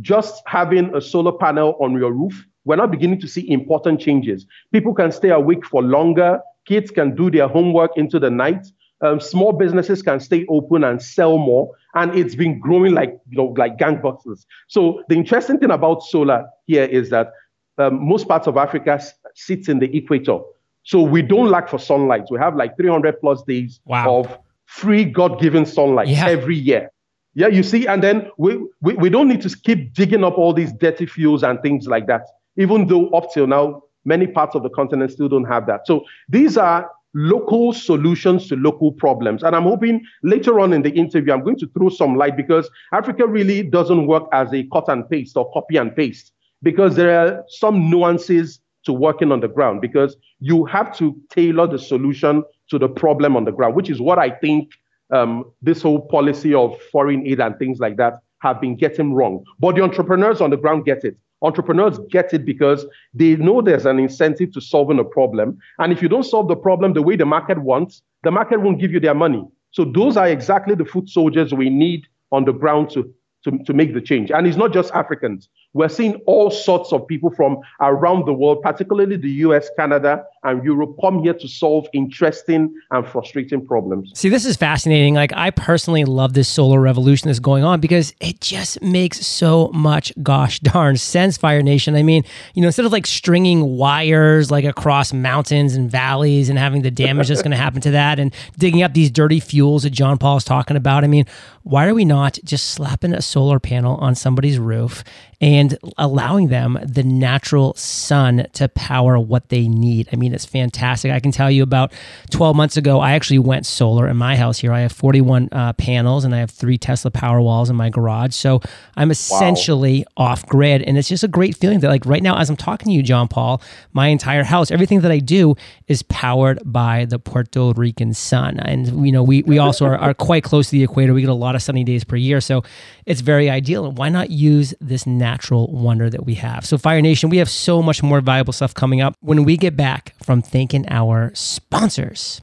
Just 0.01 0.43
having 0.47 0.95
a 0.95 1.01
solar 1.01 1.33
panel 1.33 1.77
on 1.81 1.93
your 1.93 2.13
roof, 2.13 2.45
we're 2.65 2.77
not 2.77 2.91
beginning 2.91 3.21
to 3.21 3.29
see 3.29 3.49
important 3.51 4.01
changes. 4.01 4.47
People 4.73 4.93
can 4.93 5.13
stay 5.13 5.31
awake 5.31 5.65
for 5.65 5.83
longer 5.83 6.41
Kids 6.67 6.91
can 6.91 7.15
do 7.15 7.31
their 7.31 7.49
homework 7.49 7.97
into 7.97 8.19
the 8.19 8.31
night. 8.31 8.67
Um, 9.01 9.21
small 9.21 9.53
businesses 9.53 10.03
can 10.03 10.21
stay 10.21 10.47
open 10.49 10.85
and 10.85 11.03
sell 11.03 11.37
more, 11.37 11.73
and 11.95 12.15
it's 12.15 12.35
been 12.35 12.59
growing 12.59 12.95
like 12.95 13.19
you 13.29 13.37
know 13.37 13.55
like 13.59 13.77
gangbusters. 13.77 14.47
So 14.69 15.03
the 15.09 15.17
interesting 15.17 15.59
thing 15.59 15.71
about 15.71 16.03
solar 16.03 16.47
here 16.67 16.85
is 16.85 17.11
that 17.11 17.33
um, 17.77 18.07
most 18.07 18.29
parts 18.29 18.47
of 18.47 18.57
Africa 18.57 19.01
sits 19.35 19.69
in 19.69 19.79
the 19.81 19.95
equator, 19.95 20.39
so 20.85 21.03
we 21.03 21.23
don't 21.23 21.51
lack 21.51 21.69
for 21.69 21.79
sunlight. 21.79 22.25
We 22.31 22.39
have 22.39 22.57
like 22.57 22.77
300 22.77 23.21
plus 23.21 23.43
days 23.43 23.81
wow. 23.85 24.21
of 24.21 24.39
free 24.67 25.05
God-given 25.05 25.67
sunlight 25.67 26.09
yeah. 26.09 26.27
every 26.27 26.57
year. 26.57 26.91
Yeah, 27.35 27.49
you 27.49 27.63
see, 27.63 27.87
and 27.87 28.03
then 28.03 28.31
we, 28.39 28.59
we 28.81 28.95
we 28.95 29.11
don't 29.11 29.29
need 29.29 29.43
to 29.43 29.55
keep 29.65 29.93
digging 29.93 30.23
up 30.23 30.39
all 30.39 30.53
these 30.53 30.73
dirty 30.73 31.05
fuels 31.05 31.43
and 31.43 31.61
things 31.63 31.89
like 31.89 32.07
that. 32.07 32.23
Even 32.57 32.87
though 32.87 33.09
up 33.09 33.33
till 33.33 33.49
now 33.49 33.83
Many 34.05 34.27
parts 34.27 34.55
of 34.55 34.63
the 34.63 34.71
continent 34.71 35.11
still 35.13 35.29
don't 35.29 35.45
have 35.45 35.67
that. 35.67 35.87
So 35.87 36.05
these 36.29 36.57
are 36.57 36.91
local 37.15 37.73
solutions 37.73 38.49
to 38.49 38.57
local 38.57 38.93
problems. 38.93 39.43
And 39.43 39.55
I'm 39.55 39.63
hoping 39.63 40.05
later 40.23 40.59
on 40.61 40.73
in 40.73 40.83
the 40.83 40.91
interview, 40.91 41.33
I'm 41.33 41.45
going 41.45 41.59
to 41.59 41.69
throw 41.69 41.89
some 41.89 42.17
light 42.17 42.37
because 42.37 42.69
Africa 42.93 43.27
really 43.27 43.63
doesn't 43.63 44.07
work 44.07 44.25
as 44.33 44.53
a 44.53 44.65
cut 44.73 44.89
and 44.89 45.09
paste 45.09 45.37
or 45.37 45.51
copy 45.53 45.77
and 45.77 45.95
paste 45.95 46.33
because 46.63 46.97
there 46.97 47.19
are 47.19 47.45
some 47.49 47.89
nuances 47.89 48.61
to 48.85 48.93
working 48.93 49.33
on 49.33 49.41
the 49.41 49.49
ground 49.49 49.81
because 49.81 50.17
you 50.41 50.65
have 50.67 50.95
to 50.97 51.17
tailor 51.31 51.67
the 51.67 51.79
solution 51.79 52.43
to 52.69 52.79
the 52.79 52.89
problem 52.89 53.37
on 53.37 53.45
the 53.45 53.53
ground, 53.53 53.75
which 53.75 53.91
is 53.91 54.01
what 54.01 54.19
I 54.19 54.31
think 54.31 54.71
um, 55.11 55.45
this 55.63 55.83
whole 55.83 56.01
policy 56.01 56.53
of 56.53 56.81
foreign 56.93 57.27
aid 57.27 57.41
and 57.41 57.59
things 57.59 57.79
like 57.79 57.97
that 57.97 58.15
have 58.41 58.61
been 58.61 58.77
getting 58.77 59.15
wrong. 59.15 59.45
But 59.59 59.77
the 59.77 59.83
entrepreneurs 59.83 60.41
on 60.41 60.51
the 60.51 60.57
ground 60.57 60.85
get 60.85 61.05
it. 61.05 61.17
Entrepreneurs 61.43 61.99
get 62.11 62.33
it 62.33 62.45
because 62.45 62.87
they 63.13 63.37
know 63.37 63.61
there's 63.61 63.87
an 63.87 63.99
incentive 63.99 64.53
to 64.53 64.61
solving 64.61 64.99
a 64.99 65.05
problem. 65.05 65.59
And 65.79 65.93
if 65.93 66.01
you 66.01 66.09
don't 66.09 66.23
solve 66.23 66.49
the 66.49 66.57
problem 66.57 66.93
the 66.93 67.03
way 67.03 67.17
the 67.17 67.27
market 67.27 67.59
wants, 67.59 68.03
the 68.23 68.31
market 68.31 68.61
won't 68.61 68.81
give 68.81 68.93
you 68.93 69.01
their 69.01 69.15
money. 69.15 69.45
So 69.71 69.85
those 69.85 70.17
are 70.17 70.29
exactly 70.29 70.75
the 70.75 70.85
foot 70.85 71.09
soldiers 71.09 71.53
we 71.53 71.69
need 71.69 72.07
on 72.33 72.45
the 72.45 72.53
ground 72.53 72.91
to 72.91 73.13
to, 73.45 73.59
to 73.65 73.73
make 73.73 73.95
the 73.95 74.01
change. 74.01 74.31
And 74.31 74.47
it's 74.47 74.57
not 74.57 74.73
just 74.73 74.93
Africans. 74.93 75.49
We're 75.75 75.89
seeing 75.89 76.15
all 76.27 76.51
sorts 76.51 76.93
of 76.93 77.07
people 77.07 77.31
from 77.31 77.59
around 77.81 78.27
the 78.27 78.33
world, 78.33 78.63
particularly 78.63 79.17
the 79.17 79.31
US, 79.31 79.71
Canada, 79.79 80.25
and 80.45 80.63
Europe, 80.63 80.97
come 81.01 81.23
here 81.23 81.35
to 81.35 81.49
solve 81.49 81.89
interesting 81.93 82.75
and 82.91 83.07
frustrating 83.09 83.67
problems. 83.67 84.13
See, 84.15 84.29
this 84.29 84.45
is 84.45 84.57
fascinating. 84.57 85.15
Like, 85.15 85.33
I 85.35 85.51
personally 85.51 86.05
love 86.05 86.35
this 86.35 86.49
solar 86.49 86.81
revolution 86.81 87.29
that's 87.29 87.39
going 87.39 87.65
on 87.65 87.81
because 87.81 88.15
it 88.21 88.41
just 88.41 88.81
makes 88.83 89.27
so 89.27 89.69
much 89.69 90.13
gosh 90.23 90.61
darn 90.61 90.97
sense, 90.97 91.37
Fire 91.37 91.63
Nation. 91.63 91.97
I 91.97 92.03
mean, 92.03 92.25
you 92.55 92.63
know, 92.63 92.69
instead 92.69 92.85
of 92.85 92.93
like 92.93 93.07
stringing 93.07 93.77
wires 93.77 94.51
like 94.51 94.65
across 94.65 95.13
mountains 95.13 95.75
and 95.75 95.91
valleys 95.91 96.49
and 96.49 96.59
having 96.59 96.83
the 96.83 96.91
damage 96.91 97.29
that's 97.29 97.43
going 97.43 97.51
to 97.51 97.57
happen 97.57 97.81
to 97.81 97.93
that 97.93 98.19
and 98.19 98.35
digging 98.59 98.83
up 98.83 98.93
these 98.95 99.11
dirty 99.11 99.41
fuels 99.41 99.85
that 99.85 99.91
John 99.91 100.19
Paul 100.19 100.37
is 100.37 100.45
talking 100.45 100.77
about, 100.77 101.05
I 101.05 101.07
mean, 101.07 101.25
why 101.63 101.87
are 101.89 101.95
we 101.95 102.05
not 102.05 102.39
just 102.45 102.73
slapping 102.73 103.15
a 103.15 103.23
solar 103.23 103.59
panel 103.59 103.97
on 103.97 104.15
somebody's 104.15 104.59
roof 104.59 105.03
and 105.41 105.77
allowing 105.99 106.49
them 106.49 106.79
the 106.83 107.03
natural 107.03 107.75
sun 107.75 108.47
to 108.55 108.69
power 108.69 109.19
what 109.19 109.49
they 109.49 109.69
need. 109.69 110.09
I 110.11 110.17
mean, 110.17 110.33
it's 110.35 110.45
fantastic. 110.45 111.11
I 111.11 111.21
can 111.21 111.33
tell 111.33 111.51
you 111.51 111.63
about 111.63 111.93
12 112.31 112.57
months 112.57 112.77
ago, 112.77 113.01
I 113.01 113.13
actually 113.13 113.39
went 113.39 113.67
solar 113.67 114.09
in 114.09 114.17
my 114.17 114.37
house 114.37 114.59
here. 114.59 114.73
I 114.73 114.81
have 114.81 114.93
41 114.93 115.49
uh, 115.53 115.73
panels 115.75 116.25
and 116.25 116.35
I 116.35 116.39
have 116.39 116.51
three 116.51 116.79
Tesla 116.79 117.11
power 117.11 117.41
walls 117.41 117.71
in 117.71 117.77
my 117.77 117.91
garage. 117.91 118.35
So 118.35 118.61
I'm 118.97 119.11
essentially 119.11 120.05
wow. 120.17 120.27
off 120.27 120.47
grid. 120.47 120.83
And 120.83 120.99
it's 120.99 121.09
just 121.09 121.25
a 121.25 121.29
great 121.29 121.57
feeling 121.57 121.81
that, 121.81 121.89
like, 121.89 122.05
right 122.07 122.23
now, 122.23 122.37
as 122.39 122.51
I'm 122.51 122.57
talking 122.57 122.87
to 122.87 122.93
you, 122.93 123.03
John 123.03 123.29
Paul, 123.29 123.63
my 123.93 124.09
entire 124.09 124.45
house, 124.45 124.71
everything 124.71 125.01
that 125.01 125.11
I 125.11 125.19
do 125.19 125.55
is 125.89 126.03
powered 126.03 126.61
by 126.65 127.05
the 127.05 127.19
Puerto 127.19 127.73
Rican 127.73 128.13
sun. 128.13 128.59
And, 128.61 129.07
you 129.07 129.13
know, 129.13 129.23
we, 129.23 129.43
we 129.43 129.59
also 129.59 129.87
are, 129.87 129.97
are 129.97 130.15
quite 130.15 130.45
close 130.45 130.67
to 130.71 130.73
the 130.73 130.83
equator. 130.83 131.15
We 131.15 131.21
get 131.21 131.31
a 131.31 131.35
lot 131.35 131.55
of 131.55 131.63
sunny 131.63 131.85
days 131.85 132.05
per 132.05 132.17
year. 132.17 132.41
So 132.41 132.65
it's 133.07 133.21
very 133.21 133.49
ideal. 133.49 133.87
And 133.87 133.97
why 133.97 134.09
not 134.09 134.31
use 134.31 134.75
this 134.81 135.07
natural 135.07 135.45
natural 135.45 135.67
wonder 135.69 136.11
that 136.11 136.25
we 136.25 136.35
have. 136.35 136.65
So, 136.65 136.79
Fire 136.79 137.01
Nation, 137.01 137.31
we 137.31 137.39
have 137.39 137.51
so 137.51 137.83
much 137.83 138.03
more 138.03 138.21
valuable 138.21 138.53
stuff 138.53 138.75
coming 138.75 139.01
up 139.01 139.17
when 139.21 139.45
we 139.45 139.57
get 139.57 139.77
back 139.77 140.15
from 140.25 140.43
thanking 140.43 140.87
our 140.89 141.31
sponsors. 141.35 142.41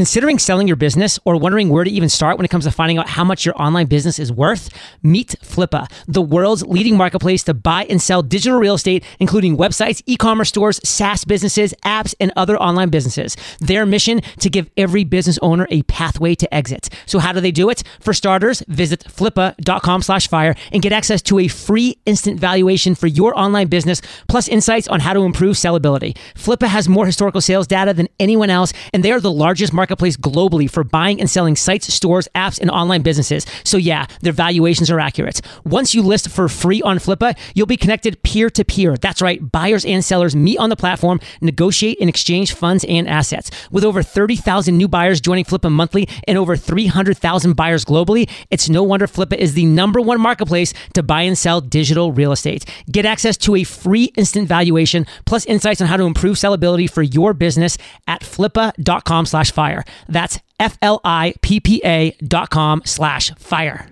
Considering 0.00 0.38
selling 0.38 0.66
your 0.66 0.78
business 0.78 1.18
or 1.26 1.36
wondering 1.36 1.68
where 1.68 1.84
to 1.84 1.90
even 1.90 2.08
start 2.08 2.38
when 2.38 2.46
it 2.46 2.48
comes 2.48 2.64
to 2.64 2.70
finding 2.70 2.96
out 2.96 3.06
how 3.06 3.22
much 3.22 3.44
your 3.44 3.54
online 3.60 3.84
business 3.84 4.18
is 4.18 4.32
worth? 4.32 4.70
Meet 5.02 5.34
Flippa, 5.42 5.92
the 6.08 6.22
world's 6.22 6.64
leading 6.64 6.96
marketplace 6.96 7.42
to 7.42 7.52
buy 7.52 7.84
and 7.84 8.00
sell 8.00 8.22
digital 8.22 8.58
real 8.58 8.76
estate, 8.76 9.04
including 9.18 9.58
websites, 9.58 10.02
e 10.06 10.16
commerce 10.16 10.48
stores, 10.48 10.80
SaaS 10.88 11.26
businesses, 11.26 11.74
apps, 11.84 12.14
and 12.18 12.32
other 12.34 12.56
online 12.56 12.88
businesses. 12.88 13.36
Their 13.58 13.84
mission 13.84 14.22
to 14.38 14.48
give 14.48 14.70
every 14.74 15.04
business 15.04 15.38
owner 15.42 15.66
a 15.70 15.82
pathway 15.82 16.34
to 16.34 16.54
exit. 16.54 16.88
So, 17.04 17.18
how 17.18 17.34
do 17.34 17.42
they 17.42 17.52
do 17.52 17.68
it? 17.68 17.82
For 18.00 18.14
starters, 18.14 18.62
visit 18.68 19.00
flippa.com 19.00 20.00
slash 20.00 20.28
fire 20.28 20.54
and 20.72 20.80
get 20.80 20.92
access 20.92 21.20
to 21.20 21.40
a 21.40 21.48
free 21.48 21.98
instant 22.06 22.40
valuation 22.40 22.94
for 22.94 23.06
your 23.06 23.38
online 23.38 23.68
business, 23.68 24.00
plus 24.28 24.48
insights 24.48 24.88
on 24.88 25.00
how 25.00 25.12
to 25.12 25.24
improve 25.24 25.56
sellability. 25.56 26.16
Flippa 26.34 26.68
has 26.68 26.88
more 26.88 27.04
historical 27.04 27.42
sales 27.42 27.66
data 27.66 27.92
than 27.92 28.08
anyone 28.18 28.48
else, 28.48 28.72
and 28.94 29.04
they 29.04 29.12
are 29.12 29.20
the 29.20 29.30
largest 29.30 29.74
marketplace 29.90 30.16
globally 30.16 30.70
for 30.70 30.84
buying 30.84 31.20
and 31.20 31.28
selling 31.28 31.56
sites, 31.56 31.92
stores, 31.92 32.28
apps, 32.36 32.60
and 32.60 32.70
online 32.70 33.02
businesses. 33.02 33.44
So, 33.64 33.76
yeah, 33.76 34.06
their 34.20 34.32
valuations 34.32 34.88
are 34.88 35.00
accurate. 35.00 35.40
Once 35.64 35.96
you 35.96 36.02
list 36.02 36.28
for 36.28 36.48
free 36.48 36.80
on 36.82 36.98
Flippa, 36.98 37.36
you'll 37.54 37.66
be 37.66 37.76
connected 37.76 38.22
peer 38.22 38.48
to 38.50 38.64
peer. 38.64 38.96
That's 38.96 39.20
right, 39.20 39.40
buyers 39.50 39.84
and 39.84 40.04
sellers 40.04 40.36
meet 40.36 40.58
on 40.58 40.70
the 40.70 40.76
platform, 40.76 41.18
negotiate, 41.40 41.98
and 42.00 42.08
exchange 42.08 42.52
funds 42.52 42.84
and 42.88 43.08
assets. 43.08 43.50
With 43.72 43.84
over 43.84 44.00
30,000 44.00 44.76
new 44.76 44.86
buyers 44.86 45.20
joining 45.20 45.44
Flippa 45.44 45.72
monthly 45.72 46.08
and 46.28 46.38
over 46.38 46.56
300,000 46.56 47.54
buyers 47.54 47.84
globally, 47.84 48.30
it's 48.48 48.68
no 48.68 48.84
wonder 48.84 49.08
Flippa 49.08 49.36
is 49.36 49.54
the 49.54 49.66
number 49.66 50.00
one 50.00 50.20
marketplace 50.20 50.72
to 50.94 51.02
buy 51.02 51.22
and 51.22 51.36
sell 51.36 51.60
digital 51.60 52.12
real 52.12 52.30
estate. 52.30 52.64
Get 52.92 53.06
access 53.06 53.36
to 53.38 53.56
a 53.56 53.64
free 53.64 54.12
instant 54.16 54.46
valuation 54.46 55.04
plus 55.24 55.46
insights 55.46 55.80
on 55.80 55.88
how 55.88 55.96
to 55.96 56.04
improve 56.04 56.36
sellability 56.36 56.88
for 56.88 57.02
your 57.02 57.34
business 57.34 57.76
at 58.06 58.20
flippa.com 58.20 59.26
slash 59.26 59.50
fire 59.50 59.69
fire. 59.70 59.84
That's 60.08 60.38
F 60.58 60.76
L 60.82 61.00
I 61.04 61.34
P 61.42 61.60
P 61.60 61.80
A 61.84 62.12
dot 62.22 62.50
com 62.50 62.82
slash 62.84 63.30
fire. 63.36 63.88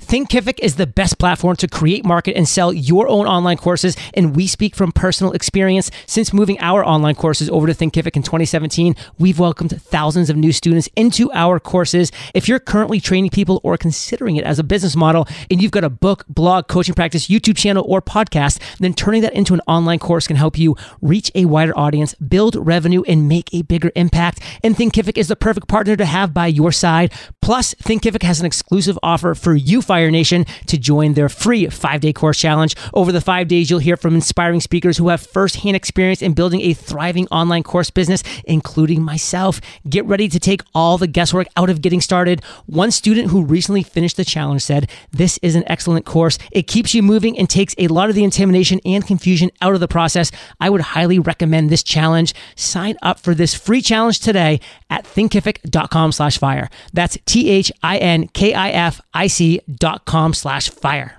Thinkific 0.00 0.58
is 0.60 0.76
the 0.76 0.86
best 0.86 1.18
platform 1.18 1.56
to 1.56 1.68
create, 1.68 2.04
market, 2.04 2.36
and 2.36 2.48
sell 2.48 2.72
your 2.72 3.06
own 3.08 3.26
online 3.26 3.56
courses. 3.56 3.96
And 4.14 4.34
we 4.34 4.46
speak 4.46 4.74
from 4.74 4.92
personal 4.92 5.32
experience. 5.32 5.90
Since 6.06 6.32
moving 6.32 6.58
our 6.60 6.84
online 6.84 7.14
courses 7.14 7.48
over 7.50 7.66
to 7.66 7.74
Thinkific 7.74 8.16
in 8.16 8.22
2017, 8.22 8.96
we've 9.18 9.38
welcomed 9.38 9.80
thousands 9.80 10.30
of 10.30 10.36
new 10.36 10.52
students 10.52 10.88
into 10.96 11.30
our 11.32 11.60
courses. 11.60 12.10
If 12.34 12.48
you're 12.48 12.58
currently 12.58 12.98
training 13.00 13.30
people 13.30 13.60
or 13.62 13.76
considering 13.76 14.36
it 14.36 14.44
as 14.44 14.58
a 14.58 14.64
business 14.64 14.96
model, 14.96 15.28
and 15.50 15.62
you've 15.62 15.70
got 15.70 15.84
a 15.84 15.90
book, 15.90 16.24
blog, 16.28 16.66
coaching 16.66 16.94
practice, 16.94 17.28
YouTube 17.28 17.56
channel, 17.56 17.84
or 17.86 18.02
podcast, 18.02 18.58
then 18.78 18.94
turning 18.94 19.22
that 19.22 19.34
into 19.34 19.54
an 19.54 19.60
online 19.66 19.98
course 19.98 20.26
can 20.26 20.36
help 20.36 20.58
you 20.58 20.76
reach 21.00 21.30
a 21.34 21.44
wider 21.44 21.76
audience, 21.78 22.14
build 22.14 22.56
revenue, 22.56 23.02
and 23.06 23.28
make 23.28 23.52
a 23.54 23.62
bigger 23.62 23.92
impact. 23.94 24.40
And 24.64 24.74
Thinkific 24.74 25.16
is 25.16 25.28
the 25.28 25.36
perfect 25.36 25.68
partner 25.68 25.94
to 25.96 26.04
have 26.04 26.34
by 26.34 26.46
your 26.46 26.72
side. 26.72 27.12
Plus, 27.40 27.74
Thinkific 27.74 28.22
has 28.22 28.40
an 28.40 28.46
exclusive 28.46 28.98
offer 29.02 29.34
for 29.34 29.54
you 29.54 29.82
Fire 29.90 30.12
Nation 30.12 30.46
to 30.66 30.78
join 30.78 31.14
their 31.14 31.28
free 31.28 31.66
five 31.66 32.00
day 32.00 32.12
course 32.12 32.38
challenge. 32.38 32.76
Over 32.94 33.10
the 33.10 33.20
five 33.20 33.48
days, 33.48 33.68
you'll 33.68 33.80
hear 33.80 33.96
from 33.96 34.14
inspiring 34.14 34.60
speakers 34.60 34.98
who 34.98 35.08
have 35.08 35.20
firsthand 35.20 35.74
experience 35.74 36.22
in 36.22 36.32
building 36.32 36.60
a 36.60 36.74
thriving 36.74 37.26
online 37.32 37.64
course 37.64 37.90
business, 37.90 38.22
including 38.44 39.02
myself. 39.02 39.60
Get 39.88 40.04
ready 40.04 40.28
to 40.28 40.38
take 40.38 40.62
all 40.76 40.96
the 40.96 41.08
guesswork 41.08 41.48
out 41.56 41.70
of 41.70 41.82
getting 41.82 42.00
started. 42.00 42.40
One 42.66 42.92
student 42.92 43.32
who 43.32 43.44
recently 43.44 43.82
finished 43.82 44.16
the 44.16 44.24
challenge 44.24 44.62
said, 44.62 44.88
This 45.10 45.40
is 45.42 45.56
an 45.56 45.64
excellent 45.66 46.06
course. 46.06 46.38
It 46.52 46.68
keeps 46.68 46.94
you 46.94 47.02
moving 47.02 47.36
and 47.36 47.50
takes 47.50 47.74
a 47.76 47.88
lot 47.88 48.10
of 48.10 48.14
the 48.14 48.22
intimidation 48.22 48.80
and 48.84 49.04
confusion 49.04 49.50
out 49.60 49.74
of 49.74 49.80
the 49.80 49.88
process. 49.88 50.30
I 50.60 50.70
would 50.70 50.82
highly 50.82 51.18
recommend 51.18 51.68
this 51.68 51.82
challenge. 51.82 52.32
Sign 52.54 52.94
up 53.02 53.18
for 53.18 53.34
this 53.34 53.56
free 53.56 53.82
challenge 53.82 54.20
today 54.20 54.60
at 54.88 55.04
thinkific.com 55.04 56.12
slash 56.12 56.38
fire. 56.38 56.70
That's 56.92 57.18
T 57.26 57.50
H 57.50 57.72
I 57.82 57.98
N 57.98 58.28
K 58.28 58.54
I 58.54 58.70
F 58.70 59.00
I 59.12 59.26
C 59.26 59.60
com 60.04 60.34
slash 60.34 60.68
fire. 60.68 61.16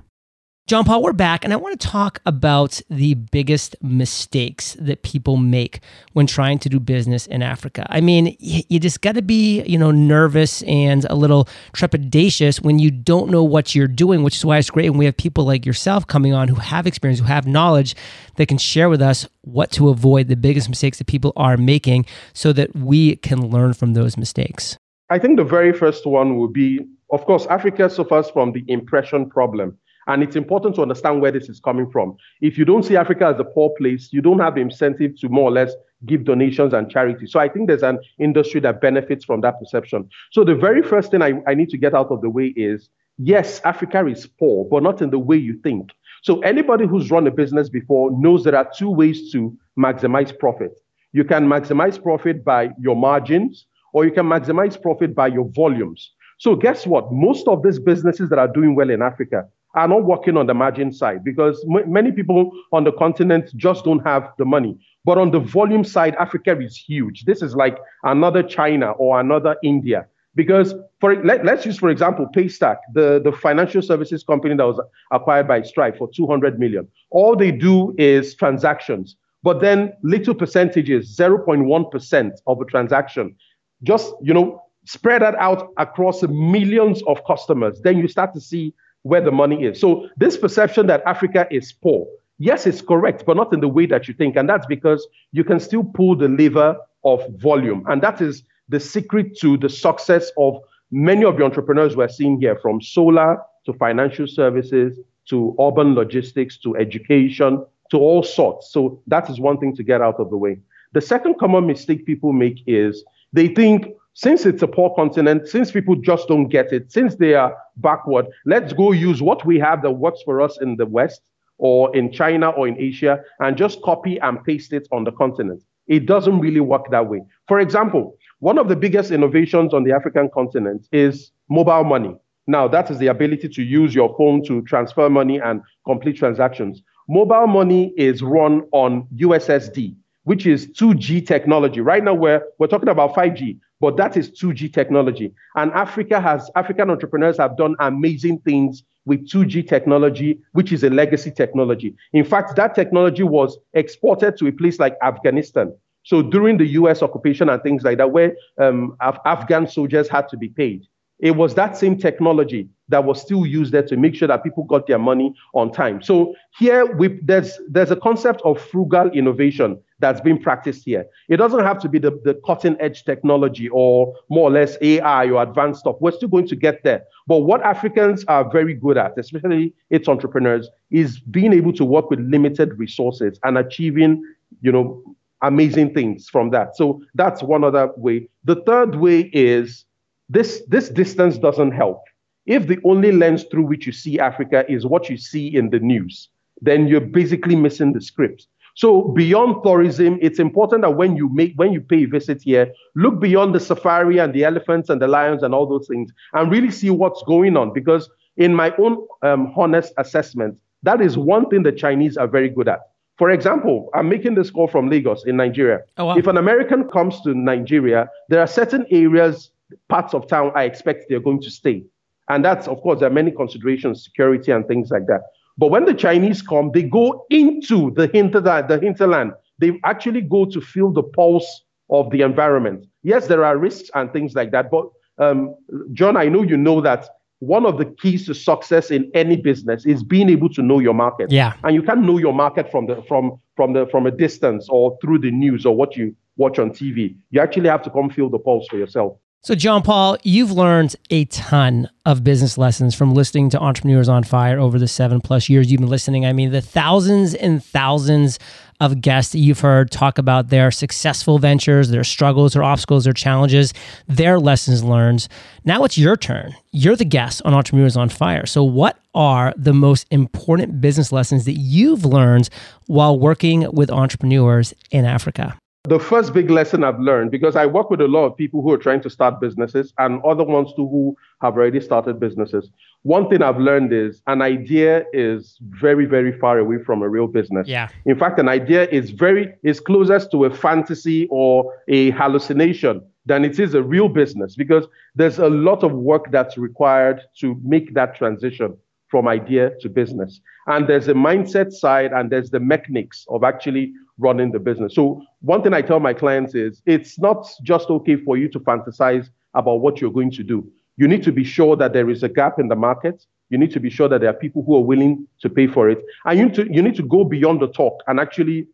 John 0.67 0.85
Paul, 0.85 1.01
we're 1.01 1.11
back, 1.11 1.43
and 1.43 1.51
I 1.51 1.57
want 1.57 1.77
to 1.77 1.87
talk 1.87 2.21
about 2.25 2.79
the 2.89 3.15
biggest 3.15 3.75
mistakes 3.81 4.77
that 4.79 5.01
people 5.01 5.35
make 5.35 5.81
when 6.13 6.27
trying 6.27 6.59
to 6.59 6.69
do 6.69 6.79
business 6.79 7.25
in 7.25 7.41
Africa. 7.41 7.85
I 7.89 7.99
mean, 7.99 8.37
you 8.39 8.79
just 8.79 9.01
got 9.01 9.15
to 9.15 9.21
be, 9.21 9.63
you 9.63 9.77
know, 9.77 9.91
nervous 9.91 10.61
and 10.63 11.05
a 11.09 11.15
little 11.15 11.49
trepidatious 11.73 12.61
when 12.61 12.79
you 12.79 12.89
don't 12.89 13.29
know 13.29 13.43
what 13.43 13.75
you're 13.75 13.87
doing, 13.87 14.23
which 14.23 14.37
is 14.37 14.45
why 14.45 14.59
it's 14.59 14.69
great 14.69 14.91
when 14.91 14.99
we 14.99 15.05
have 15.05 15.17
people 15.17 15.43
like 15.43 15.65
yourself 15.65 16.07
coming 16.07 16.33
on 16.33 16.47
who 16.47 16.55
have 16.55 16.87
experience, 16.87 17.19
who 17.19 17.25
have 17.25 17.47
knowledge 17.47 17.95
that 18.37 18.45
can 18.45 18.59
share 18.59 18.87
with 18.87 19.01
us 19.01 19.27
what 19.41 19.71
to 19.71 19.89
avoid, 19.89 20.29
the 20.29 20.37
biggest 20.37 20.69
mistakes 20.69 20.99
that 20.99 21.07
people 21.07 21.33
are 21.35 21.57
making, 21.57 22.05
so 22.33 22.53
that 22.53 22.73
we 22.75 23.17
can 23.17 23.49
learn 23.49 23.73
from 23.73 23.93
those 23.93 24.15
mistakes. 24.15 24.77
I 25.09 25.19
think 25.19 25.35
the 25.35 25.43
very 25.43 25.73
first 25.73 26.05
one 26.05 26.37
would 26.37 26.53
be, 26.53 26.79
of 27.11 27.25
course, 27.25 27.45
Africa 27.47 27.89
suffers 27.89 28.29
from 28.29 28.51
the 28.51 28.63
impression 28.67 29.29
problem. 29.29 29.77
And 30.07 30.23
it's 30.23 30.35
important 30.35 30.75
to 30.75 30.81
understand 30.81 31.21
where 31.21 31.31
this 31.31 31.47
is 31.47 31.59
coming 31.59 31.89
from. 31.91 32.15
If 32.41 32.57
you 32.57 32.65
don't 32.65 32.83
see 32.83 32.95
Africa 32.95 33.27
as 33.27 33.39
a 33.39 33.43
poor 33.43 33.71
place, 33.77 34.09
you 34.11 34.21
don't 34.21 34.39
have 34.39 34.55
the 34.55 34.61
incentive 34.61 35.19
to 35.19 35.29
more 35.29 35.49
or 35.49 35.51
less 35.51 35.73
give 36.07 36.23
donations 36.23 36.73
and 36.73 36.89
charity. 36.89 37.27
So 37.27 37.39
I 37.39 37.47
think 37.47 37.67
there's 37.67 37.83
an 37.83 37.99
industry 38.17 38.59
that 38.61 38.81
benefits 38.81 39.23
from 39.23 39.41
that 39.41 39.59
perception. 39.59 40.09
So 40.31 40.43
the 40.43 40.55
very 40.55 40.81
first 40.81 41.11
thing 41.11 41.21
I, 41.21 41.33
I 41.47 41.53
need 41.53 41.69
to 41.69 41.77
get 41.77 41.93
out 41.93 42.09
of 42.09 42.21
the 42.21 42.29
way 42.29 42.47
is 42.55 42.89
yes, 43.17 43.61
Africa 43.63 44.07
is 44.07 44.25
poor, 44.25 44.65
but 44.65 44.81
not 44.81 45.01
in 45.01 45.11
the 45.11 45.19
way 45.19 45.37
you 45.37 45.59
think. 45.61 45.91
So 46.23 46.39
anybody 46.41 46.87
who's 46.87 47.11
run 47.11 47.27
a 47.27 47.31
business 47.31 47.69
before 47.69 48.11
knows 48.11 48.43
there 48.43 48.55
are 48.55 48.69
two 48.75 48.89
ways 48.89 49.31
to 49.33 49.55
maximize 49.77 50.37
profit. 50.37 50.79
You 51.13 51.23
can 51.23 51.47
maximize 51.47 52.01
profit 52.01 52.43
by 52.43 52.69
your 52.79 52.95
margins, 52.95 53.65
or 53.93 54.05
you 54.05 54.11
can 54.11 54.25
maximize 54.25 54.81
profit 54.81 55.13
by 55.13 55.27
your 55.27 55.49
volumes. 55.53 56.11
So 56.41 56.55
guess 56.55 56.87
what? 56.87 57.13
Most 57.13 57.47
of 57.47 57.61
these 57.61 57.77
businesses 57.77 58.31
that 58.31 58.39
are 58.39 58.47
doing 58.47 58.73
well 58.73 58.89
in 58.89 59.03
Africa 59.03 59.47
are 59.75 59.87
not 59.87 60.05
working 60.05 60.37
on 60.37 60.47
the 60.47 60.55
margin 60.55 60.91
side 60.91 61.23
because 61.23 61.63
m- 61.69 61.93
many 61.93 62.11
people 62.11 62.49
on 62.71 62.83
the 62.83 62.91
continent 62.93 63.51
just 63.57 63.85
don't 63.85 63.99
have 63.99 64.31
the 64.39 64.45
money. 64.45 64.75
But 65.05 65.19
on 65.19 65.29
the 65.29 65.39
volume 65.39 65.83
side, 65.83 66.15
Africa 66.15 66.59
is 66.59 66.75
huge. 66.75 67.25
This 67.25 67.43
is 67.43 67.55
like 67.55 67.77
another 68.05 68.41
China 68.41 68.93
or 68.93 69.19
another 69.19 69.55
India. 69.61 70.07
Because 70.33 70.73
for 70.99 71.23
let, 71.23 71.47
us 71.47 71.63
use, 71.63 71.77
for 71.77 71.89
example, 71.91 72.25
Paystack, 72.35 72.77
the, 72.95 73.21
the 73.23 73.31
financial 73.31 73.83
services 73.83 74.23
company 74.23 74.55
that 74.55 74.65
was 74.65 74.81
acquired 75.11 75.47
by 75.47 75.61
Stripe 75.61 75.95
for 75.99 76.09
200 76.11 76.57
million. 76.57 76.87
All 77.11 77.35
they 77.35 77.51
do 77.51 77.93
is 77.99 78.33
transactions, 78.33 79.15
but 79.43 79.59
then 79.61 79.93
little 80.01 80.33
percentages, 80.33 81.15
0.1% 81.15 82.31
of 82.47 82.61
a 82.61 82.65
transaction. 82.65 83.35
Just, 83.83 84.13
you 84.23 84.33
know, 84.33 84.60
spread 84.85 85.21
that 85.21 85.35
out 85.35 85.71
across 85.77 86.23
millions 86.23 87.01
of 87.07 87.23
customers. 87.25 87.81
Then 87.81 87.97
you 87.97 88.07
start 88.07 88.33
to 88.33 88.41
see 88.41 88.73
where 89.03 89.21
the 89.21 89.31
money 89.31 89.63
is. 89.63 89.79
So 89.79 90.07
this 90.17 90.37
perception 90.37 90.87
that 90.87 91.03
Africa 91.05 91.47
is 91.51 91.71
poor, 91.73 92.07
yes, 92.37 92.65
it's 92.65 92.81
correct, 92.81 93.25
but 93.25 93.37
not 93.37 93.53
in 93.53 93.59
the 93.59 93.67
way 93.67 93.85
that 93.87 94.07
you 94.07 94.13
think. 94.13 94.35
And 94.35 94.49
that's 94.49 94.65
because 94.65 95.07
you 95.31 95.43
can 95.43 95.59
still 95.59 95.83
pull 95.83 96.15
the 96.15 96.27
lever 96.27 96.75
of 97.03 97.21
volume. 97.37 97.83
And 97.87 98.01
that 98.01 98.21
is 98.21 98.43
the 98.69 98.79
secret 98.79 99.37
to 99.39 99.57
the 99.57 99.69
success 99.69 100.31
of 100.37 100.57
many 100.91 101.23
of 101.25 101.37
the 101.37 101.43
entrepreneurs 101.43 101.95
we're 101.95 102.09
seeing 102.09 102.39
here, 102.39 102.57
from 102.61 102.81
solar 102.81 103.37
to 103.65 103.73
financial 103.73 104.27
services 104.27 104.99
to 105.29 105.55
urban 105.59 105.93
logistics 105.93 106.57
to 106.57 106.75
education 106.75 107.63
to 107.91 107.97
all 107.97 108.23
sorts. 108.23 108.71
So 108.71 109.01
that 109.07 109.29
is 109.29 109.39
one 109.39 109.57
thing 109.59 109.75
to 109.75 109.83
get 109.83 110.01
out 110.01 110.19
of 110.19 110.29
the 110.29 110.37
way. 110.37 110.59
The 110.93 111.01
second 111.01 111.35
common 111.39 111.67
mistake 111.67 112.05
people 112.05 112.33
make 112.33 112.61
is 112.67 113.03
they 113.33 113.47
think 113.47 113.87
since 114.13 114.45
it's 114.45 114.61
a 114.61 114.67
poor 114.67 114.93
continent, 114.95 115.47
since 115.47 115.71
people 115.71 115.95
just 115.95 116.27
don't 116.27 116.47
get 116.49 116.73
it, 116.73 116.91
since 116.91 117.15
they 117.15 117.33
are 117.33 117.55
backward, 117.77 118.25
let's 118.45 118.73
go 118.73 118.91
use 118.91 119.21
what 119.21 119.45
we 119.45 119.59
have 119.59 119.81
that 119.83 119.91
works 119.91 120.21
for 120.23 120.41
us 120.41 120.59
in 120.61 120.75
the 120.75 120.85
West 120.85 121.21
or 121.57 121.95
in 121.95 122.11
China 122.11 122.49
or 122.49 122.67
in 122.67 122.77
Asia 122.79 123.21
and 123.39 123.55
just 123.55 123.81
copy 123.83 124.19
and 124.19 124.43
paste 124.43 124.73
it 124.73 124.87
on 124.91 125.03
the 125.03 125.11
continent. 125.11 125.63
It 125.87 126.05
doesn't 126.05 126.39
really 126.39 126.59
work 126.59 126.89
that 126.91 127.07
way. 127.07 127.21
For 127.47 127.59
example, 127.59 128.17
one 128.39 128.57
of 128.57 128.67
the 128.67 128.75
biggest 128.75 129.11
innovations 129.11 129.73
on 129.73 129.83
the 129.83 129.91
African 129.91 130.29
continent 130.33 130.87
is 130.91 131.31
mobile 131.49 131.83
money. 131.83 132.15
Now, 132.47 132.67
that 132.67 132.89
is 132.89 132.97
the 132.97 133.07
ability 133.07 133.49
to 133.49 133.63
use 133.63 133.93
your 133.93 134.15
phone 134.17 134.43
to 134.45 134.61
transfer 134.63 135.09
money 135.09 135.39
and 135.39 135.61
complete 135.85 136.17
transactions. 136.17 136.81
Mobile 137.07 137.47
money 137.47 137.93
is 137.97 138.21
run 138.21 138.63
on 138.71 139.07
USSD, 139.15 139.95
which 140.23 140.45
is 140.47 140.67
2G 140.67 141.25
technology. 141.25 141.81
Right 141.81 142.03
now, 142.03 142.13
we're, 142.13 142.41
we're 142.57 142.67
talking 142.67 142.89
about 142.89 143.13
5G, 143.13 143.59
but 143.81 143.97
that 143.97 144.15
is 144.15 144.29
2G 144.31 144.71
technology. 144.71 145.33
And 145.55 145.71
Africa 145.73 146.21
has, 146.21 146.49
African 146.55 146.89
entrepreneurs 146.89 147.37
have 147.37 147.57
done 147.57 147.75
amazing 147.79 148.39
things 148.39 148.83
with 149.05 149.27
2G 149.27 149.67
technology, 149.67 150.39
which 150.53 150.71
is 150.71 150.83
a 150.83 150.89
legacy 150.89 151.31
technology. 151.31 151.95
In 152.13 152.23
fact, 152.23 152.55
that 152.55 152.75
technology 152.75 153.23
was 153.23 153.57
exported 153.73 154.37
to 154.37 154.47
a 154.47 154.51
place 154.51 154.79
like 154.79 154.95
Afghanistan. 155.01 155.73
So 156.03 156.21
during 156.21 156.57
the 156.57 156.67
US 156.67 157.01
occupation 157.01 157.49
and 157.49 157.61
things 157.61 157.83
like 157.83 157.97
that, 157.97 158.11
where 158.11 158.35
um, 158.59 158.95
Af- 159.01 159.19
Afghan 159.25 159.67
soldiers 159.67 160.07
had 160.07 160.29
to 160.29 160.37
be 160.37 160.49
paid, 160.49 160.85
it 161.21 161.35
was 161.35 161.53
that 161.53 161.77
same 161.77 161.97
technology 161.97 162.67
that 162.89 163.05
was 163.05 163.21
still 163.21 163.45
used 163.45 163.71
there 163.71 163.83
to 163.83 163.95
make 163.95 164.15
sure 164.15 164.27
that 164.27 164.43
people 164.43 164.63
got 164.63 164.87
their 164.87 164.97
money 164.97 165.33
on 165.53 165.71
time. 165.71 166.01
So 166.01 166.33
here 166.57 166.85
we, 166.95 167.19
there's 167.23 167.57
there's 167.69 167.91
a 167.91 167.95
concept 167.95 168.41
of 168.43 168.59
frugal 168.59 169.09
innovation 169.11 169.79
that's 169.99 170.19
being 170.19 170.41
practiced 170.41 170.83
here. 170.83 171.05
It 171.29 171.37
doesn't 171.37 171.59
have 171.63 171.79
to 171.83 171.89
be 171.89 171.99
the, 171.99 172.19
the 172.23 172.33
cutting 172.45 172.75
edge 172.79 173.03
technology 173.05 173.69
or 173.69 174.15
more 174.29 174.49
or 174.49 174.51
less 174.51 174.77
AI 174.81 175.29
or 175.29 175.43
advanced 175.43 175.81
stuff. 175.81 175.97
We're 175.99 176.11
still 176.11 176.29
going 176.29 176.47
to 176.47 176.55
get 176.55 176.83
there. 176.83 177.03
But 177.27 177.37
what 177.37 177.61
Africans 177.61 178.25
are 178.27 178.49
very 178.49 178.73
good 178.73 178.97
at, 178.97 179.17
especially 179.17 179.73
its 179.91 180.07
entrepreneurs, 180.07 180.69
is 180.89 181.19
being 181.19 181.53
able 181.53 181.73
to 181.73 181.85
work 181.85 182.09
with 182.09 182.19
limited 182.19 182.77
resources 182.79 183.39
and 183.43 183.59
achieving, 183.59 184.23
you 184.61 184.71
know, 184.71 185.03
amazing 185.43 185.93
things 185.93 186.29
from 186.29 186.49
that. 186.49 186.75
So 186.75 187.01
that's 187.13 187.43
one 187.43 187.63
other 187.63 187.91
way. 187.95 188.27
The 188.43 188.55
third 188.55 188.95
way 188.95 189.29
is 189.33 189.85
this, 190.31 190.63
this 190.67 190.89
distance 190.89 191.37
doesn't 191.37 191.71
help. 191.71 192.01
If 192.45 192.67
the 192.67 192.79
only 192.83 193.11
lens 193.11 193.43
through 193.43 193.65
which 193.65 193.85
you 193.85 193.91
see 193.91 194.19
Africa 194.19 194.65
is 194.67 194.85
what 194.85 195.09
you 195.09 195.17
see 195.17 195.55
in 195.55 195.69
the 195.69 195.79
news, 195.79 196.29
then 196.61 196.87
you're 196.87 197.01
basically 197.01 197.55
missing 197.55 197.93
the 197.93 198.01
script. 198.01 198.47
So 198.75 199.01
beyond 199.01 199.63
tourism, 199.63 200.17
it's 200.21 200.39
important 200.39 200.81
that 200.83 200.91
when 200.91 201.15
you 201.15 201.27
make 201.29 201.53
when 201.55 201.73
you 201.73 201.81
pay 201.81 202.03
a 202.03 202.07
visit 202.07 202.41
here, 202.41 202.71
look 202.95 203.19
beyond 203.19 203.53
the 203.53 203.59
safari 203.59 204.17
and 204.17 204.33
the 204.33 204.45
elephants 204.45 204.89
and 204.89 205.01
the 205.01 205.07
lions 205.07 205.43
and 205.43 205.53
all 205.53 205.67
those 205.67 205.87
things, 205.87 206.11
and 206.33 206.51
really 206.51 206.71
see 206.71 206.89
what's 206.89 207.21
going 207.23 207.57
on. 207.57 207.73
Because 207.73 208.09
in 208.37 208.55
my 208.55 208.73
own 208.77 209.05
um, 209.23 209.53
honest 209.57 209.93
assessment, 209.97 210.57
that 210.83 211.01
is 211.01 211.17
one 211.17 211.49
thing 211.49 211.63
the 211.63 211.71
Chinese 211.71 212.15
are 212.17 212.27
very 212.27 212.49
good 212.49 212.69
at. 212.69 212.79
For 213.17 213.29
example, 213.29 213.89
I'm 213.93 214.09
making 214.09 214.35
this 214.35 214.49
call 214.49 214.67
from 214.67 214.89
Lagos 214.89 215.25
in 215.25 215.35
Nigeria. 215.35 215.81
Oh, 215.97 216.05
wow. 216.05 216.17
If 216.17 216.27
an 216.27 216.37
American 216.37 216.89
comes 216.89 217.21
to 217.21 217.35
Nigeria, 217.35 218.09
there 218.29 218.39
are 218.39 218.47
certain 218.47 218.85
areas, 218.89 219.51
parts 219.89 220.13
of 220.13 220.27
town 220.27 220.51
I 220.55 220.63
expect 220.63 221.05
they're 221.09 221.19
going 221.19 221.41
to 221.41 221.51
stay. 221.51 221.83
And 222.29 222.45
that's, 222.45 222.67
of 222.67 222.81
course, 222.81 222.99
there 222.99 223.09
are 223.09 223.13
many 223.13 223.31
considerations, 223.31 224.03
security 224.03 224.51
and 224.51 224.67
things 224.67 224.89
like 224.89 225.07
that. 225.07 225.21
But 225.57 225.69
when 225.69 225.85
the 225.85 225.93
Chinese 225.93 226.41
come, 226.41 226.71
they 226.73 226.83
go 226.83 227.25
into 227.29 227.91
the 227.91 228.07
hinterland, 228.07 228.69
the 228.69 228.79
hinterland. 228.79 229.33
They 229.59 229.79
actually 229.83 230.21
go 230.21 230.45
to 230.45 230.61
feel 230.61 230.91
the 230.91 231.03
pulse 231.03 231.63
of 231.89 232.09
the 232.11 232.21
environment. 232.21 232.85
Yes, 233.03 233.27
there 233.27 233.43
are 233.43 233.57
risks 233.57 233.89
and 233.93 234.11
things 234.13 234.33
like 234.33 234.51
that. 234.51 234.71
But 234.71 234.87
um, 235.17 235.55
John, 235.93 236.17
I 236.17 236.29
know 236.29 236.41
you 236.41 236.57
know 236.57 236.81
that 236.81 237.07
one 237.39 237.65
of 237.65 237.77
the 237.79 237.85
keys 237.85 238.27
to 238.27 238.33
success 238.33 238.91
in 238.91 239.11
any 239.13 239.35
business 239.35 239.85
is 239.85 240.03
being 240.03 240.29
able 240.29 240.49
to 240.49 240.61
know 240.61 240.79
your 240.79 240.93
market. 240.93 241.31
Yeah. 241.31 241.53
And 241.63 241.75
you 241.75 241.81
can't 241.81 242.03
know 242.03 242.17
your 242.17 242.33
market 242.33 242.71
from 242.71 242.85
the 242.85 243.03
from 243.07 243.39
from 243.55 243.73
the 243.73 243.87
from 243.87 244.05
a 244.05 244.11
distance 244.11 244.67
or 244.69 244.97
through 245.01 245.19
the 245.19 245.31
news 245.31 245.65
or 245.65 245.75
what 245.75 245.97
you 245.97 246.15
watch 246.37 246.59
on 246.59 246.69
TV. 246.69 247.15
You 247.31 247.41
actually 247.41 247.67
have 247.69 247.81
to 247.83 247.89
come 247.89 248.09
feel 248.09 248.29
the 248.29 248.39
pulse 248.39 248.67
for 248.67 248.77
yourself. 248.77 249.17
So, 249.43 249.55
John 249.55 249.81
Paul, 249.81 250.17
you've 250.21 250.51
learned 250.51 250.95
a 251.09 251.25
ton 251.25 251.89
of 252.05 252.23
business 252.23 252.59
lessons 252.59 252.93
from 252.93 253.15
listening 253.15 253.49
to 253.49 253.59
Entrepreneurs 253.59 254.07
on 254.07 254.23
Fire 254.23 254.59
over 254.59 254.77
the 254.77 254.87
seven 254.87 255.19
plus 255.19 255.49
years 255.49 255.71
you've 255.71 255.81
been 255.81 255.89
listening. 255.89 256.27
I 256.27 256.31
mean, 256.31 256.51
the 256.51 256.61
thousands 256.61 257.33
and 257.33 257.63
thousands 257.63 258.37
of 258.79 259.01
guests 259.01 259.31
that 259.31 259.39
you've 259.39 259.61
heard 259.61 259.89
talk 259.89 260.19
about 260.19 260.49
their 260.49 260.69
successful 260.69 261.39
ventures, 261.39 261.89
their 261.89 262.03
struggles, 262.03 262.53
their 262.53 262.61
obstacles, 262.61 263.05
their 263.05 263.13
challenges, 263.13 263.73
their 264.07 264.39
lessons 264.39 264.83
learned. 264.83 265.27
Now 265.65 265.85
it's 265.85 265.97
your 265.97 266.17
turn. 266.17 266.55
You're 266.71 266.95
the 266.95 267.03
guest 267.03 267.41
on 267.43 267.55
Entrepreneurs 267.55 267.97
on 267.97 268.09
Fire. 268.09 268.45
So, 268.45 268.63
what 268.63 268.99
are 269.15 269.55
the 269.57 269.73
most 269.73 270.05
important 270.11 270.81
business 270.81 271.11
lessons 271.11 271.45
that 271.45 271.53
you've 271.57 272.05
learned 272.05 272.47
while 272.85 273.17
working 273.17 273.67
with 273.71 273.89
entrepreneurs 273.89 274.71
in 274.91 275.03
Africa? 275.03 275.57
The 275.85 275.99
first 275.99 276.31
big 276.33 276.51
lesson 276.51 276.83
I've 276.83 276.99
learned, 276.99 277.31
because 277.31 277.55
I 277.55 277.65
work 277.65 277.89
with 277.89 278.01
a 278.01 278.07
lot 278.07 278.25
of 278.25 278.37
people 278.37 278.61
who 278.61 278.71
are 278.71 278.77
trying 278.77 279.01
to 279.01 279.09
start 279.09 279.41
businesses 279.41 279.93
and 279.97 280.21
other 280.23 280.43
ones 280.43 280.71
too 280.75 280.87
who 280.87 281.17
have 281.41 281.55
already 281.55 281.81
started 281.81 282.19
businesses. 282.19 282.69
One 283.01 283.27
thing 283.27 283.41
I've 283.41 283.57
learned 283.57 283.91
is 283.91 284.21
an 284.27 284.43
idea 284.43 285.05
is 285.11 285.57
very, 285.61 286.05
very 286.05 286.37
far 286.37 286.59
away 286.59 286.83
from 286.83 287.01
a 287.01 287.09
real 287.09 287.25
business. 287.25 287.67
Yeah. 287.67 287.89
In 288.05 288.15
fact, 288.17 288.37
an 288.39 288.47
idea 288.47 288.87
is 288.89 289.09
very 289.09 289.55
is 289.63 289.79
closest 289.79 290.29
to 290.31 290.45
a 290.45 290.53
fantasy 290.53 291.27
or 291.31 291.73
a 291.87 292.11
hallucination 292.11 293.01
than 293.25 293.43
it 293.43 293.59
is 293.59 293.73
a 293.73 293.81
real 293.81 294.07
business 294.07 294.55
because 294.55 294.85
there's 295.15 295.39
a 295.39 295.49
lot 295.49 295.83
of 295.83 295.93
work 295.93 296.31
that's 296.31 296.59
required 296.59 297.21
to 297.39 297.59
make 297.63 297.95
that 297.95 298.15
transition 298.15 298.77
from 299.11 299.27
idea 299.27 299.71
to 299.81 299.89
business. 299.89 300.39
And 300.67 300.87
there's 300.87 301.09
a 301.09 301.13
mindset 301.13 301.73
side 301.73 302.13
and 302.13 302.31
there's 302.31 302.49
the 302.49 302.61
mechanics 302.61 303.25
of 303.29 303.43
actually 303.43 303.93
running 304.17 304.51
the 304.51 304.59
business. 304.59 304.95
So 304.95 305.21
one 305.41 305.61
thing 305.61 305.73
I 305.73 305.81
tell 305.81 305.99
my 305.99 306.13
clients 306.13 306.55
is 306.55 306.81
it's 306.85 307.19
not 307.19 307.45
just 307.61 307.89
okay 307.89 308.15
for 308.15 308.37
you 308.37 308.47
to 308.49 308.59
fantasize 308.61 309.29
about 309.53 309.81
what 309.81 309.99
you're 309.99 310.11
going 310.11 310.31
to 310.31 310.43
do. 310.43 310.65
You 310.95 311.07
need 311.07 311.23
to 311.23 311.31
be 311.31 311.43
sure 311.43 311.75
that 311.75 311.93
there 311.93 312.09
is 312.09 312.23
a 312.23 312.29
gap 312.29 312.57
in 312.57 312.69
the 312.69 312.75
market. 312.75 313.25
You 313.49 313.57
need 313.57 313.71
to 313.71 313.79
be 313.81 313.89
sure 313.89 314.07
that 314.07 314.21
there 314.21 314.29
are 314.29 314.33
people 314.45 314.63
who 314.65 314.75
are 314.75 314.83
willing 314.83 315.27
to 315.41 315.49
pay 315.49 315.67
for 315.67 315.89
it. 315.89 315.99
And 316.25 316.39
you 316.39 316.45
need 316.45 316.55
to, 316.55 316.73
you 316.73 316.81
need 316.81 316.95
to 316.95 317.03
go 317.03 317.25
beyond 317.25 317.59
the 317.59 317.67
talk 317.67 318.01
and 318.07 318.19
actually 318.19 318.67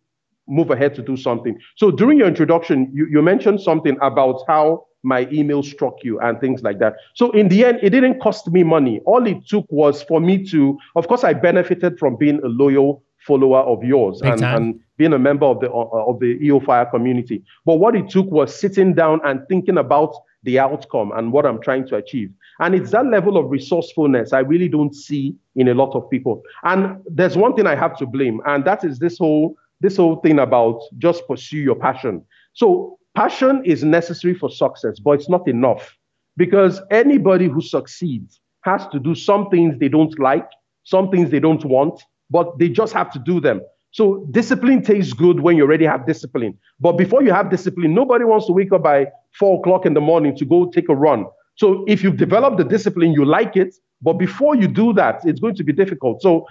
move 0.47 0.69
ahead 0.69 0.93
to 0.95 1.02
do 1.02 1.17
something. 1.17 1.58
So 1.76 1.89
during 1.89 2.19
your 2.19 2.28
introduction, 2.28 2.91
you, 2.93 3.08
you 3.10 3.21
mentioned 3.21 3.62
something 3.62 3.97
about 4.02 4.43
how 4.47 4.86
my 5.08 5.28
email 5.32 5.63
struck 5.63 6.04
you 6.04 6.20
and 6.20 6.39
things 6.39 6.62
like 6.62 6.80
that. 6.80 6.96
So 7.15 7.32
in 7.32 7.48
the 7.48 7.65
end, 7.65 7.80
it 7.82 7.91
didn't 7.91 8.20
cost 8.20 8.52
me 8.52 8.63
money. 8.63 9.00
All 9.06 9.26
it 9.26 9.48
took 9.48 9.65
was 9.70 10.04
for 10.04 10.20
me 10.20 10.43
to, 10.50 10.78
of 10.96 11.08
course, 11.08 11.24
I 11.24 11.34
benefited 11.34 11.98
from 11.98 12.17
being 12.17 12.39
a 12.43 12.48
loyal 12.48 13.04
follower 13.26 13.60
of 13.60 13.84
yours 13.84 14.22
and, 14.22 14.43
and, 14.43 14.80
being 14.98 15.13
a 15.13 15.20
member 15.20 15.46
of 15.46 15.60
the 15.60 15.70
uh, 15.72 16.10
of 16.10 16.20
the 16.20 16.39
EO 16.41 16.60
Fire 16.60 16.86
community. 16.88 17.43
But 17.65 17.76
what 17.76 17.96
it 17.96 18.10
took 18.10 18.32
was 18.32 18.60
sitting 18.60 18.96
down 18.96 19.20
and 19.24 19.48
thinking 19.48 19.78
about 19.78 20.15
the 20.41 20.58
outcome 20.58 21.12
and 21.15 21.32
what 21.32 21.46
I'm 21.46 21.62
trying 21.62 21.88
to 21.89 21.98
achieve. 21.98 22.32
And 22.60 22.74
it's 22.74 22.89
that 22.91 23.06
level 23.06 23.38
of 23.38 23.52
resourcefulness 23.52 24.34
I 24.34 24.39
really 24.39 24.67
don't 24.67 24.96
see 24.96 25.36
in 25.56 25.67
a 25.67 25.76
lot 25.76 25.93
of 25.93 26.10
people. 26.10 26.41
And 26.63 27.00
there's 27.06 27.38
one 27.38 27.54
thing 27.54 27.67
I 27.67 27.76
have 27.76 27.96
to 28.00 28.08
blame, 28.08 28.41
and 28.48 28.65
that 28.65 28.84
is 28.84 28.98
this 28.98 29.20
whole 29.20 29.56
this 29.82 29.98
whole 29.98 30.15
thing 30.17 30.39
about 30.39 30.82
just 30.98 31.28
pursue 31.28 31.60
your 31.60 31.76
passion. 31.76 32.26
So 32.54 32.96
passion 33.17 33.63
is 33.65 33.84
necessary 33.84 34.36
for 34.36 34.47
success, 34.47 34.99
but 34.99 35.12
it's 35.12 35.27
not 35.27 35.47
enough 35.47 35.97
because 36.38 36.80
anybody 36.91 37.47
who 37.47 37.62
succeeds 37.62 38.39
has 38.62 38.88
to 38.89 38.99
do 38.99 39.15
some 39.15 39.49
things 39.49 39.80
they 39.80 39.88
don't 39.89 40.17
like, 40.19 40.47
some 40.84 41.10
things 41.10 41.32
they 41.32 41.39
don't 41.39 41.65
want, 41.65 41.99
but 42.30 42.60
they 42.60 42.69
just 42.69 42.93
have 42.93 43.12
to 43.12 43.17
do 43.17 43.39
them. 43.39 43.60
So 43.89 44.27
discipline 44.30 44.84
tastes 44.84 45.13
good 45.13 45.39
when 45.39 45.58
you 45.58 45.63
already 45.63 45.86
have 45.86 46.06
discipline. 46.06 46.60
But 46.80 46.91
before 46.91 47.23
you 47.23 47.34
have 47.34 47.49
discipline, 47.49 47.95
nobody 47.95 48.23
wants 48.23 48.45
to 48.47 48.53
wake 48.53 48.71
up 48.71 48.84
by 48.84 49.08
four 49.39 49.60
o'clock 49.60 49.88
in 49.88 49.95
the 49.95 50.01
morning 50.01 50.36
to 50.38 50.45
go 50.45 50.69
take 50.69 50.88
a 50.88 50.95
run. 50.95 51.25
So 51.56 51.86
if 51.88 52.03
you've 52.03 52.17
developed 52.17 52.58
the 52.58 52.65
discipline, 52.65 53.13
you 53.13 53.25
like 53.25 53.56
it. 53.56 53.73
But 53.99 54.13
before 54.19 54.56
you 54.56 54.67
do 54.67 54.93
that, 54.93 55.21
it's 55.25 55.39
going 55.39 55.56
to 55.56 55.63
be 55.63 55.73
difficult. 55.73 56.21
So 56.21 56.45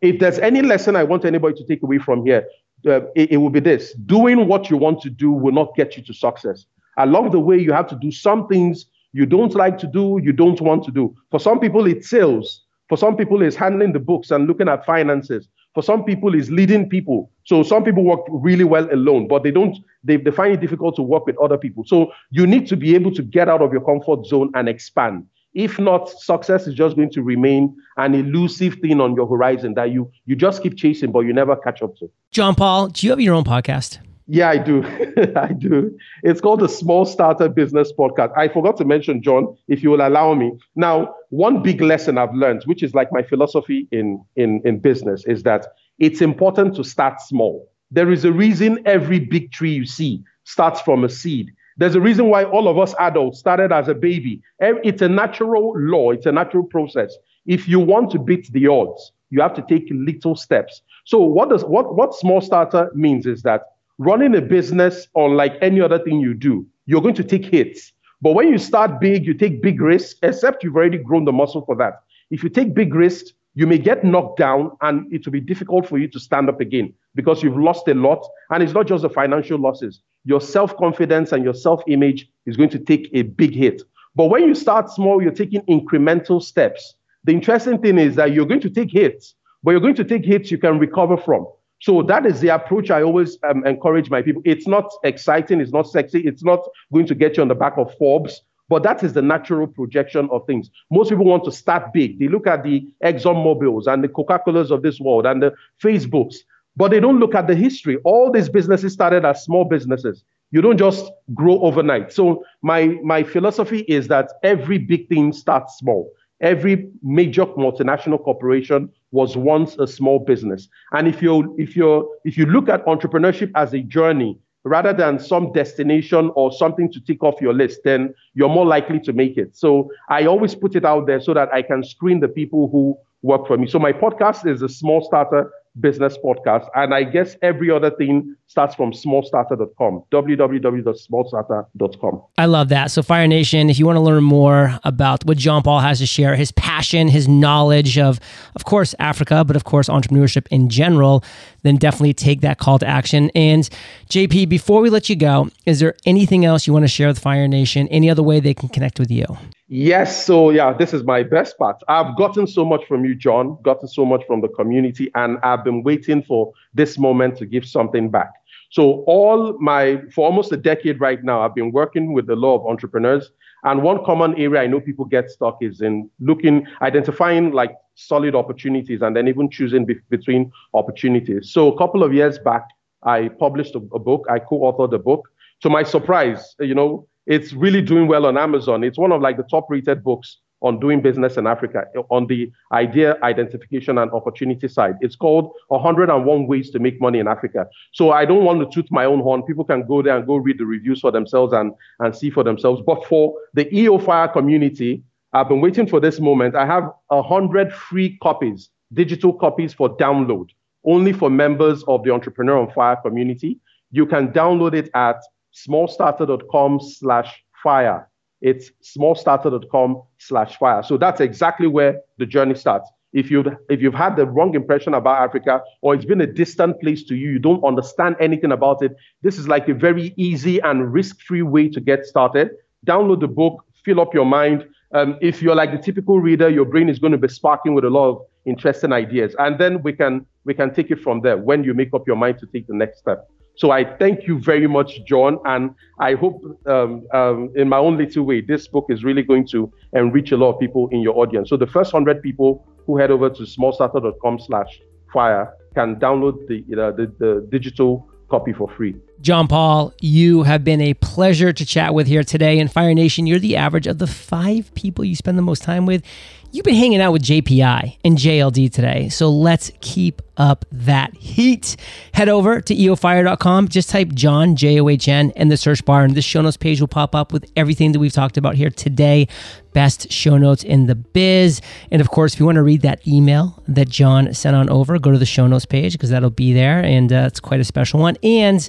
if 0.00 0.20
there's 0.20 0.38
any 0.38 0.62
lesson 0.62 0.94
I 0.94 1.02
want 1.02 1.24
anybody 1.24 1.56
to 1.56 1.66
take 1.66 1.82
away 1.82 1.98
from 1.98 2.24
here, 2.24 2.46
uh, 2.86 3.00
it, 3.14 3.32
it 3.32 3.36
will 3.38 3.50
be 3.50 3.60
this 3.60 3.94
doing 4.06 4.46
what 4.46 4.70
you 4.70 4.76
want 4.76 5.00
to 5.02 5.10
do 5.10 5.30
will 5.32 5.52
not 5.52 5.74
get 5.74 5.96
you 5.96 6.02
to 6.04 6.14
success. 6.14 6.66
Along 6.98 7.30
the 7.30 7.40
way, 7.40 7.58
you 7.58 7.72
have 7.72 7.88
to 7.88 7.96
do 7.96 8.10
some 8.10 8.46
things 8.46 8.86
you 9.14 9.26
don't 9.26 9.54
like 9.54 9.78
to 9.78 9.86
do, 9.86 10.20
you 10.22 10.32
don't 10.32 10.60
want 10.60 10.84
to 10.84 10.90
do. 10.90 11.14
For 11.30 11.38
some 11.38 11.60
people, 11.60 11.86
it's 11.86 12.10
sales. 12.10 12.62
For 12.88 12.98
some 12.98 13.16
people, 13.16 13.42
it's 13.42 13.56
handling 13.56 13.92
the 13.92 14.00
books 14.00 14.32
and 14.32 14.46
looking 14.46 14.68
at 14.68 14.84
finances. 14.84 15.48
For 15.72 15.82
some 15.82 16.04
people, 16.04 16.34
it's 16.34 16.50
leading 16.50 16.88
people. 16.88 17.30
So 17.44 17.62
some 17.62 17.84
people 17.84 18.04
work 18.04 18.20
really 18.28 18.64
well 18.64 18.92
alone, 18.92 19.28
but 19.28 19.44
they 19.44 19.52
don't, 19.52 19.76
they, 20.02 20.16
they 20.16 20.32
find 20.32 20.54
it 20.54 20.60
difficult 20.60 20.96
to 20.96 21.02
work 21.02 21.26
with 21.26 21.38
other 21.38 21.56
people. 21.56 21.84
So 21.86 22.12
you 22.30 22.46
need 22.46 22.66
to 22.68 22.76
be 22.76 22.94
able 22.94 23.14
to 23.14 23.22
get 23.22 23.48
out 23.48 23.62
of 23.62 23.72
your 23.72 23.84
comfort 23.84 24.26
zone 24.26 24.50
and 24.54 24.68
expand. 24.68 25.26
If 25.54 25.78
not, 25.78 26.10
success 26.10 26.66
is 26.66 26.74
just 26.74 26.96
going 26.96 27.10
to 27.10 27.22
remain 27.22 27.76
an 27.96 28.14
elusive 28.14 28.74
thing 28.82 29.00
on 29.00 29.14
your 29.14 29.26
horizon 29.26 29.74
that 29.74 29.92
you 29.92 30.10
you 30.26 30.34
just 30.34 30.62
keep 30.62 30.76
chasing, 30.76 31.12
but 31.12 31.20
you 31.20 31.32
never 31.32 31.56
catch 31.56 31.82
up 31.82 31.96
to. 31.98 32.10
John 32.32 32.54
Paul, 32.54 32.88
do 32.88 33.06
you 33.06 33.10
have 33.10 33.20
your 33.20 33.34
own 33.34 33.44
podcast? 33.44 33.98
Yeah, 34.26 34.48
I 34.48 34.58
do. 34.58 34.82
I 35.36 35.52
do. 35.52 35.96
It's 36.22 36.40
called 36.40 36.60
the 36.60 36.68
Small 36.68 37.04
Starter 37.04 37.48
Business 37.48 37.92
Podcast. 37.92 38.32
I 38.36 38.48
forgot 38.48 38.76
to 38.78 38.84
mention, 38.84 39.22
John, 39.22 39.54
if 39.68 39.82
you 39.82 39.90
will 39.90 40.06
allow 40.06 40.34
me. 40.34 40.52
Now, 40.76 41.14
one 41.28 41.62
big 41.62 41.80
lesson 41.82 42.16
I've 42.16 42.34
learned, 42.34 42.62
which 42.64 42.82
is 42.82 42.94
like 42.94 43.12
my 43.12 43.22
philosophy 43.22 43.86
in, 43.92 44.24
in, 44.36 44.62
in 44.64 44.78
business, 44.78 45.24
is 45.26 45.42
that 45.42 45.66
it's 45.98 46.22
important 46.22 46.74
to 46.76 46.84
start 46.84 47.20
small. 47.20 47.70
There 47.90 48.10
is 48.10 48.24
a 48.24 48.32
reason 48.32 48.82
every 48.86 49.20
big 49.20 49.52
tree 49.52 49.74
you 49.74 49.86
see 49.86 50.22
starts 50.44 50.80
from 50.80 51.04
a 51.04 51.08
seed. 51.08 51.52
There's 51.76 51.94
a 51.94 52.00
reason 52.00 52.28
why 52.28 52.44
all 52.44 52.68
of 52.68 52.78
us 52.78 52.94
adults 52.98 53.38
started 53.38 53.72
as 53.72 53.88
a 53.88 53.94
baby. 53.94 54.40
It's 54.60 55.02
a 55.02 55.08
natural 55.08 55.74
law, 55.76 56.12
it's 56.12 56.26
a 56.26 56.32
natural 56.32 56.64
process. 56.64 57.16
If 57.46 57.68
you 57.68 57.80
want 57.80 58.10
to 58.12 58.18
beat 58.18 58.50
the 58.52 58.68
odds, 58.68 59.12
you 59.30 59.40
have 59.40 59.54
to 59.54 59.62
take 59.68 59.88
little 59.90 60.36
steps. 60.36 60.82
So 61.04 61.18
what 61.18 61.50
does 61.50 61.64
what, 61.64 61.94
what 61.96 62.14
small 62.14 62.40
starter 62.40 62.90
means 62.94 63.26
is 63.26 63.42
that 63.42 63.62
running 63.98 64.34
a 64.36 64.40
business, 64.40 65.08
unlike 65.14 65.56
any 65.60 65.80
other 65.80 65.98
thing 65.98 66.20
you 66.20 66.34
do, 66.34 66.66
you're 66.86 67.02
going 67.02 67.14
to 67.16 67.24
take 67.24 67.46
hits. 67.46 67.92
But 68.22 68.34
when 68.34 68.48
you 68.48 68.58
start 68.58 69.00
big, 69.00 69.26
you 69.26 69.34
take 69.34 69.60
big 69.60 69.80
risks, 69.80 70.18
except 70.22 70.62
you've 70.62 70.76
already 70.76 70.98
grown 70.98 71.24
the 71.24 71.32
muscle 71.32 71.64
for 71.64 71.76
that. 71.76 72.02
If 72.30 72.42
you 72.42 72.48
take 72.48 72.74
big 72.74 72.94
risks, 72.94 73.32
you 73.54 73.66
may 73.66 73.78
get 73.78 74.04
knocked 74.04 74.38
down 74.38 74.76
and 74.80 75.12
it 75.12 75.24
will 75.24 75.32
be 75.32 75.40
difficult 75.40 75.88
for 75.88 75.98
you 75.98 76.08
to 76.08 76.18
stand 76.18 76.48
up 76.48 76.60
again 76.60 76.92
because 77.14 77.42
you've 77.42 77.58
lost 77.58 77.86
a 77.88 77.94
lot. 77.94 78.26
And 78.50 78.62
it's 78.62 78.72
not 78.72 78.86
just 78.86 79.02
the 79.02 79.10
financial 79.10 79.58
losses, 79.58 80.00
your 80.24 80.40
self 80.40 80.76
confidence 80.76 81.32
and 81.32 81.44
your 81.44 81.54
self 81.54 81.82
image 81.86 82.28
is 82.46 82.56
going 82.56 82.70
to 82.70 82.78
take 82.78 83.08
a 83.12 83.22
big 83.22 83.54
hit. 83.54 83.82
But 84.14 84.26
when 84.26 84.44
you 84.44 84.54
start 84.54 84.90
small, 84.90 85.22
you're 85.22 85.32
taking 85.32 85.62
incremental 85.62 86.42
steps. 86.42 86.94
The 87.24 87.32
interesting 87.32 87.80
thing 87.80 87.98
is 87.98 88.16
that 88.16 88.32
you're 88.32 88.46
going 88.46 88.60
to 88.60 88.70
take 88.70 88.90
hits, 88.90 89.34
but 89.62 89.72
you're 89.72 89.80
going 89.80 89.96
to 89.96 90.04
take 90.04 90.24
hits 90.24 90.50
you 90.50 90.58
can 90.58 90.78
recover 90.78 91.16
from. 91.16 91.46
So 91.80 92.02
that 92.02 92.24
is 92.24 92.40
the 92.40 92.48
approach 92.48 92.90
I 92.90 93.02
always 93.02 93.36
um, 93.48 93.66
encourage 93.66 94.08
my 94.08 94.22
people. 94.22 94.42
It's 94.44 94.66
not 94.66 94.90
exciting, 95.02 95.60
it's 95.60 95.72
not 95.72 95.88
sexy, 95.88 96.20
it's 96.20 96.44
not 96.44 96.60
going 96.92 97.06
to 97.06 97.14
get 97.14 97.36
you 97.36 97.42
on 97.42 97.48
the 97.48 97.54
back 97.54 97.76
of 97.76 97.92
Forbes, 97.98 98.40
but 98.68 98.82
that 98.84 99.02
is 99.02 99.12
the 99.12 99.22
natural 99.22 99.66
projection 99.66 100.28
of 100.30 100.46
things. 100.46 100.70
Most 100.90 101.10
people 101.10 101.26
want 101.26 101.44
to 101.44 101.52
start 101.52 101.92
big. 101.92 102.18
They 102.18 102.28
look 102.28 102.46
at 102.46 102.62
the 102.62 102.86
Exxon 103.02 103.36
Mobils 103.36 103.86
and 103.86 104.02
the 104.02 104.08
Coca 104.08 104.40
Colas 104.42 104.70
of 104.70 104.82
this 104.82 104.98
world 105.00 105.26
and 105.26 105.42
the 105.42 105.52
Facebooks, 105.82 106.36
but 106.76 106.90
they 106.90 107.00
don't 107.00 107.20
look 107.20 107.34
at 107.34 107.46
the 107.46 107.54
history. 107.54 107.98
All 108.04 108.30
these 108.30 108.48
businesses 108.48 108.92
started 108.92 109.24
as 109.24 109.44
small 109.44 109.64
businesses. 109.64 110.24
You 110.50 110.60
don't 110.60 110.78
just 110.78 111.10
grow 111.34 111.58
overnight. 111.60 112.12
So 112.12 112.44
my 112.62 112.98
my 113.02 113.22
philosophy 113.22 113.80
is 113.88 114.08
that 114.08 114.32
every 114.42 114.78
big 114.78 115.08
thing 115.08 115.32
starts 115.32 115.78
small. 115.78 116.10
Every 116.40 116.88
major 117.02 117.46
multinational 117.46 118.22
corporation 118.22 118.90
was 119.12 119.36
once 119.36 119.76
a 119.78 119.86
small 119.86 120.18
business. 120.18 120.68
And 120.92 121.08
if 121.08 121.22
you 121.22 121.54
if 121.58 121.76
you 121.76 122.12
if 122.24 122.36
you 122.36 122.46
look 122.46 122.68
at 122.68 122.84
entrepreneurship 122.86 123.50
as 123.54 123.72
a 123.72 123.80
journey 123.80 124.38
rather 124.64 124.92
than 124.92 125.18
some 125.18 125.52
destination 125.52 126.30
or 126.34 126.50
something 126.50 126.90
to 126.90 127.00
tick 127.00 127.22
off 127.22 127.40
your 127.40 127.52
list, 127.52 127.80
then 127.84 128.14
you're 128.34 128.48
more 128.48 128.66
likely 128.66 128.98
to 128.98 129.12
make 129.12 129.36
it. 129.36 129.54
So 129.56 129.90
I 130.08 130.24
always 130.24 130.54
put 130.54 130.74
it 130.74 130.84
out 130.84 131.06
there 131.06 131.20
so 131.20 131.34
that 131.34 131.52
I 131.52 131.62
can 131.62 131.84
screen 131.84 132.20
the 132.20 132.28
people 132.28 132.68
who 132.70 132.96
work 133.22 133.46
for 133.46 133.56
me. 133.58 133.66
So 133.66 133.78
my 133.78 133.92
podcast 133.92 134.46
is 134.46 134.62
a 134.62 134.68
small 134.68 135.02
starter 135.02 135.50
business 135.80 136.16
podcast. 136.24 136.68
And 136.74 136.94
I 136.94 137.02
guess 137.04 137.36
every 137.42 137.70
other 137.70 137.90
thing 137.90 138.34
starts 138.46 138.74
from 138.74 138.92
smallstarter.com, 138.92 140.04
www.smallstarter.com. 140.12 142.22
I 142.38 142.46
love 142.46 142.68
that. 142.68 142.90
So, 142.90 143.02
Fire 143.02 143.26
Nation, 143.26 143.70
if 143.70 143.78
you 143.78 143.86
want 143.86 143.96
to 143.96 144.00
learn 144.00 144.22
more 144.22 144.78
about 144.84 145.24
what 145.24 145.38
John 145.38 145.62
Paul 145.62 145.80
has 145.80 145.98
to 145.98 146.06
share, 146.06 146.36
his 146.36 146.52
passion, 146.52 147.08
his 147.08 147.26
knowledge 147.26 147.98
of, 147.98 148.20
of 148.54 148.64
course, 148.64 148.94
Africa, 148.98 149.44
but 149.44 149.56
of 149.56 149.64
course, 149.64 149.88
entrepreneurship 149.88 150.46
in 150.50 150.68
general, 150.68 151.24
then 151.62 151.76
definitely 151.76 152.14
take 152.14 152.42
that 152.42 152.58
call 152.58 152.78
to 152.78 152.86
action. 152.86 153.30
And 153.34 153.68
JP, 154.08 154.48
before 154.48 154.80
we 154.80 154.90
let 154.90 155.08
you 155.08 155.16
go, 155.16 155.48
is 155.66 155.80
there 155.80 155.96
anything 156.06 156.44
else 156.44 156.64
you 156.66 156.72
want 156.72 156.84
to 156.84 156.88
share 156.88 157.08
with 157.08 157.18
Fire 157.18 157.48
Nation? 157.48 157.88
Any 157.88 158.08
other 158.10 158.22
way 158.22 158.38
they 158.40 158.54
can 158.54 158.68
connect 158.68 159.00
with 159.00 159.10
you? 159.10 159.26
Yes, 159.68 160.26
so 160.26 160.50
yeah, 160.50 160.74
this 160.74 160.92
is 160.92 161.04
my 161.04 161.22
best 161.22 161.56
part. 161.56 161.82
I've 161.88 162.16
gotten 162.18 162.46
so 162.46 162.66
much 162.66 162.84
from 162.86 163.04
you, 163.04 163.14
John, 163.14 163.56
gotten 163.62 163.88
so 163.88 164.04
much 164.04 164.22
from 164.26 164.42
the 164.42 164.48
community, 164.48 165.10
and 165.14 165.38
I've 165.42 165.64
been 165.64 165.82
waiting 165.82 166.22
for 166.22 166.52
this 166.74 166.98
moment 166.98 167.38
to 167.38 167.46
give 167.46 167.64
something 167.64 168.10
back. 168.10 168.30
So, 168.70 169.04
all 169.06 169.56
my, 169.60 170.02
for 170.14 170.26
almost 170.26 170.52
a 170.52 170.58
decade 170.58 171.00
right 171.00 171.22
now, 171.24 171.40
I've 171.40 171.54
been 171.54 171.72
working 171.72 172.12
with 172.12 172.26
the 172.26 172.36
law 172.36 172.58
of 172.58 172.66
entrepreneurs. 172.66 173.30
And 173.62 173.82
one 173.82 174.04
common 174.04 174.34
area 174.36 174.60
I 174.60 174.66
know 174.66 174.80
people 174.80 175.06
get 175.06 175.30
stuck 175.30 175.56
is 175.62 175.80
in 175.80 176.10
looking, 176.20 176.66
identifying 176.82 177.52
like 177.52 177.74
solid 177.94 178.34
opportunities 178.34 179.00
and 179.00 179.16
then 179.16 179.28
even 179.28 179.48
choosing 179.48 179.86
be- 179.86 180.00
between 180.10 180.52
opportunities. 180.74 181.52
So, 181.52 181.72
a 181.72 181.78
couple 181.78 182.02
of 182.02 182.12
years 182.12 182.38
back, 182.38 182.64
I 183.04 183.28
published 183.28 183.74
a, 183.76 183.78
a 183.94 183.98
book, 183.98 184.26
I 184.28 184.40
co 184.40 184.58
authored 184.60 184.92
a 184.92 184.98
book. 184.98 185.26
To 185.62 185.70
my 185.70 185.84
surprise, 185.84 186.54
you 186.60 186.74
know, 186.74 187.06
it's 187.26 187.52
really 187.52 187.82
doing 187.82 188.06
well 188.06 188.26
on 188.26 188.36
Amazon. 188.36 188.84
It's 188.84 188.98
one 188.98 189.12
of 189.12 189.20
like 189.20 189.36
the 189.36 189.44
top 189.44 189.66
rated 189.70 190.04
books 190.04 190.38
on 190.64 190.80
doing 190.80 191.02
business 191.02 191.36
in 191.36 191.46
Africa 191.46 191.84
on 192.08 192.26
the 192.26 192.50
idea 192.72 193.18
identification 193.22 193.98
and 193.98 194.10
opportunity 194.12 194.66
side. 194.66 194.96
It's 195.02 195.14
called 195.14 195.52
101 195.68 196.46
Ways 196.46 196.70
to 196.70 196.78
Make 196.78 197.00
Money 197.02 197.18
in 197.18 197.28
Africa. 197.28 197.68
So 197.92 198.12
I 198.12 198.24
don't 198.24 198.44
want 198.44 198.60
to 198.60 198.74
toot 198.74 198.90
my 198.90 199.04
own 199.04 199.20
horn. 199.20 199.42
People 199.42 199.64
can 199.64 199.86
go 199.86 200.00
there 200.00 200.16
and 200.16 200.26
go 200.26 200.36
read 200.36 200.58
the 200.58 200.64
reviews 200.64 201.00
for 201.00 201.10
themselves 201.10 201.52
and, 201.52 201.72
and 202.00 202.16
see 202.16 202.30
for 202.30 202.42
themselves. 202.42 202.82
But 202.86 203.04
for 203.04 203.34
the 203.52 203.72
EO 203.76 203.98
Fire 203.98 204.28
community, 204.28 205.02
I've 205.34 205.48
been 205.48 205.60
waiting 205.60 205.86
for 205.86 206.00
this 206.00 206.18
moment. 206.18 206.54
I 206.54 206.64
have 206.64 206.90
100 207.08 207.72
free 207.72 208.16
copies, 208.22 208.70
digital 208.94 209.34
copies 209.34 209.74
for 209.74 209.94
download, 209.98 210.48
only 210.86 211.12
for 211.12 211.28
members 211.28 211.84
of 211.88 212.04
the 212.04 212.10
Entrepreneur 212.10 212.56
on 212.58 212.70
Fire 212.72 212.96
community. 212.96 213.58
You 213.90 214.06
can 214.06 214.32
download 214.32 214.74
it 214.74 214.90
at 214.94 215.16
smallstarter.com 215.54 216.80
slash 216.80 217.42
fire. 217.62 218.08
It's 218.40 218.70
smallstarter.com 218.82 220.02
slash 220.18 220.58
fire. 220.58 220.82
So 220.82 220.96
that's 220.96 221.20
exactly 221.20 221.66
where 221.66 222.00
the 222.18 222.26
journey 222.26 222.54
starts. 222.54 222.90
If 223.12 223.30
you've, 223.30 223.46
if 223.68 223.80
you've 223.80 223.94
had 223.94 224.16
the 224.16 224.26
wrong 224.26 224.54
impression 224.54 224.92
about 224.92 225.22
Africa 225.22 225.62
or 225.82 225.94
it's 225.94 226.04
been 226.04 226.20
a 226.20 226.26
distant 226.26 226.80
place 226.80 227.04
to 227.04 227.14
you, 227.14 227.30
you 227.30 227.38
don't 227.38 227.62
understand 227.64 228.16
anything 228.20 228.50
about 228.50 228.82
it, 228.82 228.96
this 229.22 229.38
is 229.38 229.46
like 229.46 229.68
a 229.68 229.74
very 229.74 230.12
easy 230.16 230.58
and 230.60 230.92
risk-free 230.92 231.42
way 231.42 231.68
to 231.68 231.80
get 231.80 232.04
started. 232.04 232.50
Download 232.86 233.20
the 233.20 233.28
book, 233.28 233.64
fill 233.84 234.00
up 234.00 234.12
your 234.12 234.26
mind. 234.26 234.66
Um, 234.92 235.16
if 235.20 235.40
you're 235.40 235.54
like 235.54 235.70
the 235.70 235.78
typical 235.78 236.20
reader, 236.20 236.48
your 236.48 236.64
brain 236.64 236.88
is 236.88 236.98
going 236.98 237.12
to 237.12 237.18
be 237.18 237.28
sparking 237.28 237.74
with 237.74 237.84
a 237.84 237.90
lot 237.90 238.10
of 238.10 238.26
interesting 238.46 238.92
ideas. 238.92 239.34
And 239.38 239.58
then 239.58 239.82
we 239.82 239.92
can 239.92 240.26
we 240.44 240.52
can 240.52 240.74
take 240.74 240.90
it 240.90 241.00
from 241.00 241.20
there 241.20 241.38
when 241.38 241.64
you 241.64 241.72
make 241.72 241.94
up 241.94 242.06
your 242.06 242.16
mind 242.16 242.38
to 242.40 242.46
take 242.46 242.66
the 242.66 242.74
next 242.74 242.98
step. 242.98 243.28
So 243.56 243.70
I 243.70 243.84
thank 243.98 244.26
you 244.26 244.40
very 244.40 244.66
much, 244.66 245.04
John, 245.06 245.38
and 245.44 245.74
I 246.00 246.14
hope 246.14 246.42
um, 246.66 247.06
um, 247.12 247.52
in 247.54 247.68
my 247.68 247.78
own 247.78 247.96
little 247.96 248.24
way, 248.24 248.40
this 248.40 248.66
book 248.66 248.86
is 248.88 249.04
really 249.04 249.22
going 249.22 249.46
to 249.48 249.72
enrich 249.92 250.32
a 250.32 250.36
lot 250.36 250.54
of 250.54 250.60
people 250.60 250.88
in 250.88 251.00
your 251.00 251.16
audience. 251.16 251.50
So 251.50 251.56
the 251.56 251.66
first 251.66 251.92
100 251.92 252.20
people 252.20 252.66
who 252.86 252.98
head 252.98 253.10
over 253.10 253.30
to 253.30 253.42
smallstarter.com 253.42 254.40
slash 254.40 254.80
fire 255.12 255.52
can 255.74 255.96
download 255.96 256.46
the, 256.48 256.64
know, 256.68 256.90
the, 256.92 257.06
the 257.18 257.46
digital 257.50 258.08
copy 258.28 258.52
for 258.52 258.68
free. 258.76 258.96
John 259.20 259.46
Paul, 259.46 259.94
you 260.00 260.42
have 260.42 260.64
been 260.64 260.80
a 260.80 260.94
pleasure 260.94 261.52
to 261.52 261.64
chat 261.64 261.94
with 261.94 262.06
here 262.06 262.24
today. 262.24 262.58
In 262.58 262.68
Fire 262.68 262.94
Nation, 262.94 263.26
you're 263.26 263.38
the 263.38 263.56
average 263.56 263.86
of 263.86 263.98
the 263.98 264.06
five 264.06 264.74
people 264.74 265.04
you 265.04 265.14
spend 265.14 265.38
the 265.38 265.42
most 265.42 265.62
time 265.62 265.86
with. 265.86 266.02
You've 266.50 266.64
been 266.64 266.74
hanging 266.74 267.00
out 267.00 267.12
with 267.12 267.22
JPI 267.22 267.98
and 268.04 268.16
JLD 268.16 268.72
today, 268.72 269.08
so 269.08 269.30
let's 269.30 269.72
keep 269.80 270.22
up 270.36 270.64
that 270.72 271.14
heat. 271.16 271.76
Head 272.12 272.28
over 272.28 272.60
to 272.60 272.74
eofire.com, 272.74 273.68
just 273.68 273.90
type 273.90 274.12
John, 274.14 274.56
J 274.56 274.80
O 274.80 274.88
H 274.88 275.08
N, 275.08 275.30
in 275.36 275.48
the 275.48 275.56
search 275.56 275.84
bar, 275.84 276.04
and 276.04 276.14
this 276.14 276.24
show 276.24 276.40
notes 276.40 276.56
page 276.56 276.80
will 276.80 276.88
pop 276.88 277.14
up 277.14 277.32
with 277.32 277.50
everything 277.56 277.92
that 277.92 277.98
we've 277.98 278.12
talked 278.12 278.36
about 278.36 278.54
here 278.54 278.70
today. 278.70 279.28
Best 279.72 280.10
show 280.12 280.38
notes 280.38 280.62
in 280.62 280.86
the 280.86 280.94
biz. 280.94 281.60
And 281.90 282.00
of 282.00 282.10
course, 282.10 282.34
if 282.34 282.40
you 282.40 282.46
want 282.46 282.56
to 282.56 282.62
read 282.62 282.82
that 282.82 283.06
email 283.06 283.62
that 283.66 283.88
John 283.88 284.32
sent 284.32 284.54
on 284.54 284.70
over, 284.70 284.98
go 284.98 285.10
to 285.10 285.18
the 285.18 285.26
show 285.26 285.46
notes 285.46 285.66
page 285.66 285.92
because 285.92 286.10
that'll 286.10 286.30
be 286.30 286.52
there, 286.52 286.78
and 286.78 287.12
uh, 287.12 287.24
it's 287.26 287.40
quite 287.40 287.60
a 287.60 287.64
special 287.64 288.00
one. 288.00 288.16
And 288.22 288.68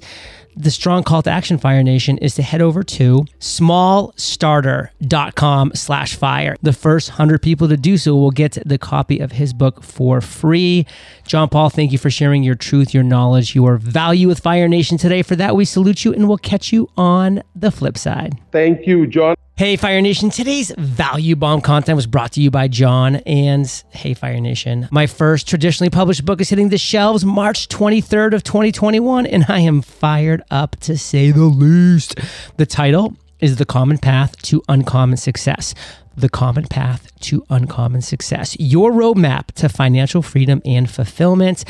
the 0.56 0.71
strong 0.71 1.04
call 1.04 1.21
to 1.21 1.30
action 1.30 1.58
fire 1.58 1.84
nation 1.84 2.17
is 2.19 2.36
to 2.36 2.41
head 2.41 2.62
over 2.62 2.82
to 2.82 3.25
smallstarter.com 3.39 5.71
slash 5.75 6.15
fire 6.15 6.56
the 6.62 6.71
first 6.71 7.10
100 7.10 7.41
people 7.41 7.67
to 7.67 7.75
do 7.75 7.97
so 7.97 8.15
will 8.15 8.32
get 8.32 8.58
the 8.65 8.78
copy 8.78 9.19
of 9.19 9.34
his 9.34 9.51
book 9.54 9.84
for 9.84 10.21
free 10.21 10.86
john 11.25 11.49
paul 11.49 11.69
thank 11.69 11.91
you 11.91 11.97
for 11.97 12.09
sharing 12.09 12.43
your 12.43 12.55
truth 12.55 12.93
your 12.93 13.03
knowledge 13.03 13.55
your 13.55 13.77
value 13.77 14.27
with 14.27 14.39
fire 14.39 14.67
nation 14.67 14.97
today 14.97 15.21
for 15.21 15.35
that 15.35 15.55
we 15.55 15.65
salute 15.65 16.05
you 16.05 16.13
and 16.13 16.27
we'll 16.27 16.38
catch 16.38 16.71
you 16.71 16.89
on 16.97 17.41
the 17.55 17.71
flip 17.71 17.97
side 17.97 18.38
thank 18.51 18.85
you 18.88 19.07
john 19.07 19.35
Hey, 19.57 19.77
Fire 19.77 20.01
Nation. 20.01 20.29
Today's 20.29 20.73
value 20.77 21.38
bomb 21.38 21.61
content 21.61 21.95
was 21.95 22.07
brought 22.07 22.33
to 22.33 22.41
you 22.41 22.51
by 22.51 22.67
John. 22.67 23.15
And 23.25 23.65
hey, 23.91 24.13
Fire 24.13 24.41
Nation, 24.41 24.89
my 24.91 25.07
first 25.07 25.47
traditionally 25.47 25.89
published 25.89 26.25
book 26.25 26.41
is 26.41 26.49
hitting 26.49 26.67
the 26.67 26.77
shelves 26.77 27.23
March 27.23 27.69
23rd 27.69 28.33
of 28.33 28.43
2021, 28.43 29.25
and 29.25 29.45
I 29.47 29.61
am 29.61 29.81
fired 29.81 30.43
up 30.51 30.75
to 30.81 30.97
say 30.97 31.31
the 31.31 31.45
least. 31.45 32.19
The 32.57 32.65
title 32.65 33.15
is 33.39 33.55
The 33.55 33.65
Common 33.65 33.97
Path 33.97 34.41
to 34.41 34.61
Uncommon 34.67 35.15
Success. 35.15 35.73
The 36.17 36.30
Common 36.30 36.65
Path 36.65 37.12
to 37.21 37.45
Uncommon 37.49 38.01
Success. 38.01 38.56
Your 38.60 38.91
roadmap 38.91 39.47
to 39.54 39.67
financial 39.67 40.21
freedom 40.21 40.62
and 40.63 40.89
fulfillment 40.89 41.65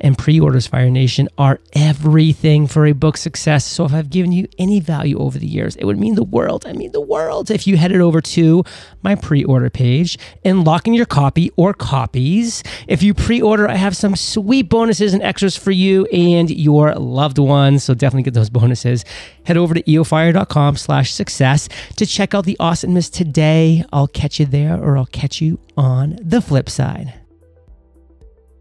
and 0.00 0.18
pre-orders 0.18 0.66
Fire 0.66 0.90
Nation 0.90 1.28
are 1.38 1.60
everything 1.72 2.66
for 2.66 2.86
a 2.86 2.92
book 2.92 3.16
success. 3.16 3.64
So 3.64 3.84
if 3.84 3.94
I've 3.94 4.10
given 4.10 4.32
you 4.32 4.48
any 4.58 4.80
value 4.80 5.18
over 5.18 5.38
the 5.38 5.46
years, 5.46 5.76
it 5.76 5.84
would 5.84 5.98
mean 5.98 6.14
the 6.16 6.24
world. 6.24 6.66
I 6.66 6.72
mean 6.72 6.92
the 6.92 7.00
world 7.00 7.50
if 7.50 7.66
you 7.66 7.76
headed 7.76 8.00
over 8.00 8.20
to 8.20 8.64
my 9.02 9.14
pre-order 9.14 9.70
page 9.70 10.18
and 10.44 10.64
lock 10.64 10.86
in 10.86 10.94
your 10.94 11.06
copy 11.06 11.52
or 11.56 11.72
copies. 11.72 12.62
If 12.88 13.02
you 13.02 13.14
pre-order, 13.14 13.68
I 13.68 13.76
have 13.76 13.96
some 13.96 14.16
sweet 14.16 14.68
bonuses 14.68 15.14
and 15.14 15.22
extras 15.22 15.56
for 15.56 15.70
you 15.70 16.06
and 16.06 16.50
your 16.50 16.94
loved 16.94 17.38
ones. 17.38 17.84
So 17.84 17.94
definitely 17.94 18.24
get 18.24 18.34
those 18.34 18.50
bonuses. 18.50 19.04
Head 19.44 19.56
over 19.56 19.74
to 19.74 19.82
eofire.com 19.82 20.76
slash 20.76 21.12
success 21.12 21.68
to 21.96 22.04
check 22.04 22.34
out 22.34 22.44
the 22.44 22.56
awesomeness 22.58 23.08
today. 23.10 23.83
I'll 23.92 24.08
catch 24.08 24.40
you 24.40 24.46
there 24.46 24.76
or 24.76 24.96
I'll 24.96 25.06
catch 25.06 25.40
you 25.40 25.58
on 25.76 26.18
the 26.20 26.40
flip 26.40 26.68
side. 26.68 27.14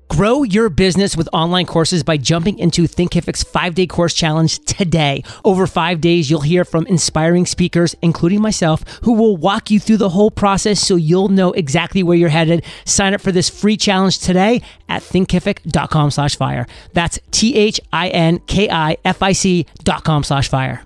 Grow 0.09 0.43
your 0.43 0.69
business 0.69 1.17
with 1.17 1.27
online 1.33 1.65
courses 1.65 2.03
by 2.03 2.17
jumping 2.17 2.59
into 2.59 2.83
Thinkific's 2.83 3.41
five 3.41 3.73
day 3.73 3.87
course 3.87 4.13
challenge 4.13 4.59
today. 4.59 5.23
Over 5.43 5.65
five 5.65 6.01
days, 6.01 6.29
you'll 6.29 6.41
hear 6.41 6.65
from 6.65 6.85
inspiring 6.85 7.47
speakers, 7.47 7.95
including 7.99 8.39
myself, 8.39 8.83
who 9.03 9.13
will 9.13 9.37
walk 9.37 9.71
you 9.71 9.79
through 9.79 9.97
the 9.97 10.09
whole 10.09 10.29
process 10.29 10.79
so 10.79 10.97
you'll 10.97 11.29
know 11.29 11.51
exactly 11.53 12.03
where 12.03 12.15
you're 12.15 12.29
headed. 12.29 12.63
Sign 12.85 13.15
up 13.15 13.21
for 13.21 13.31
this 13.31 13.49
free 13.49 13.75
challenge 13.75 14.19
today 14.19 14.61
at 14.87 15.01
thinkific.com 15.01 16.11
slash 16.11 16.35
fire. 16.35 16.67
That's 16.93 17.17
T 17.31 17.55
H 17.55 17.79
I 17.91 18.09
N 18.09 18.37
K 18.45 18.69
I 18.69 18.97
F 19.03 19.23
I 19.23 19.31
C 19.31 19.65
dot 19.83 20.03
com 20.03 20.23
slash 20.23 20.47
fire. 20.47 20.83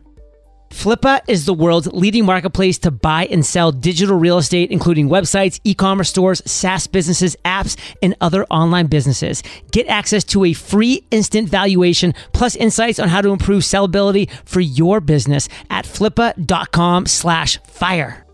Flippa 0.70 1.22
is 1.28 1.46
the 1.46 1.54
world's 1.54 1.88
leading 1.88 2.26
marketplace 2.26 2.78
to 2.80 2.92
buy 2.92 3.26
and 3.26 3.46
sell 3.46 3.72
digital 3.72 4.18
real 4.18 4.38
estate, 4.38 4.72
including 4.72 5.10
websites, 5.10 5.60
e 5.64 5.74
commerce 5.74 6.10
stores, 6.10 6.42
SaaS 6.46 6.88
businesses, 6.88 7.36
apps, 7.44 7.78
and 8.02 8.16
other 8.22 8.46
online 8.46 8.88
businesses. 8.88 9.42
Get 9.72 9.88
access 9.88 10.24
to 10.26 10.46
a 10.46 10.54
free 10.54 11.06
instant 11.10 11.50
valuation 11.50 12.14
plus 12.34 12.56
insights 12.56 13.00
on 13.00 13.10
how 13.10 13.22
to 13.22 13.30
improve 13.30 13.64
sellability 13.64 14.30
for 14.46 14.60
your 14.60 15.02
business 15.02 15.50
at 15.70 15.86
flippa.com 15.86 17.06
slash 17.06 17.58
fire. 17.64 18.27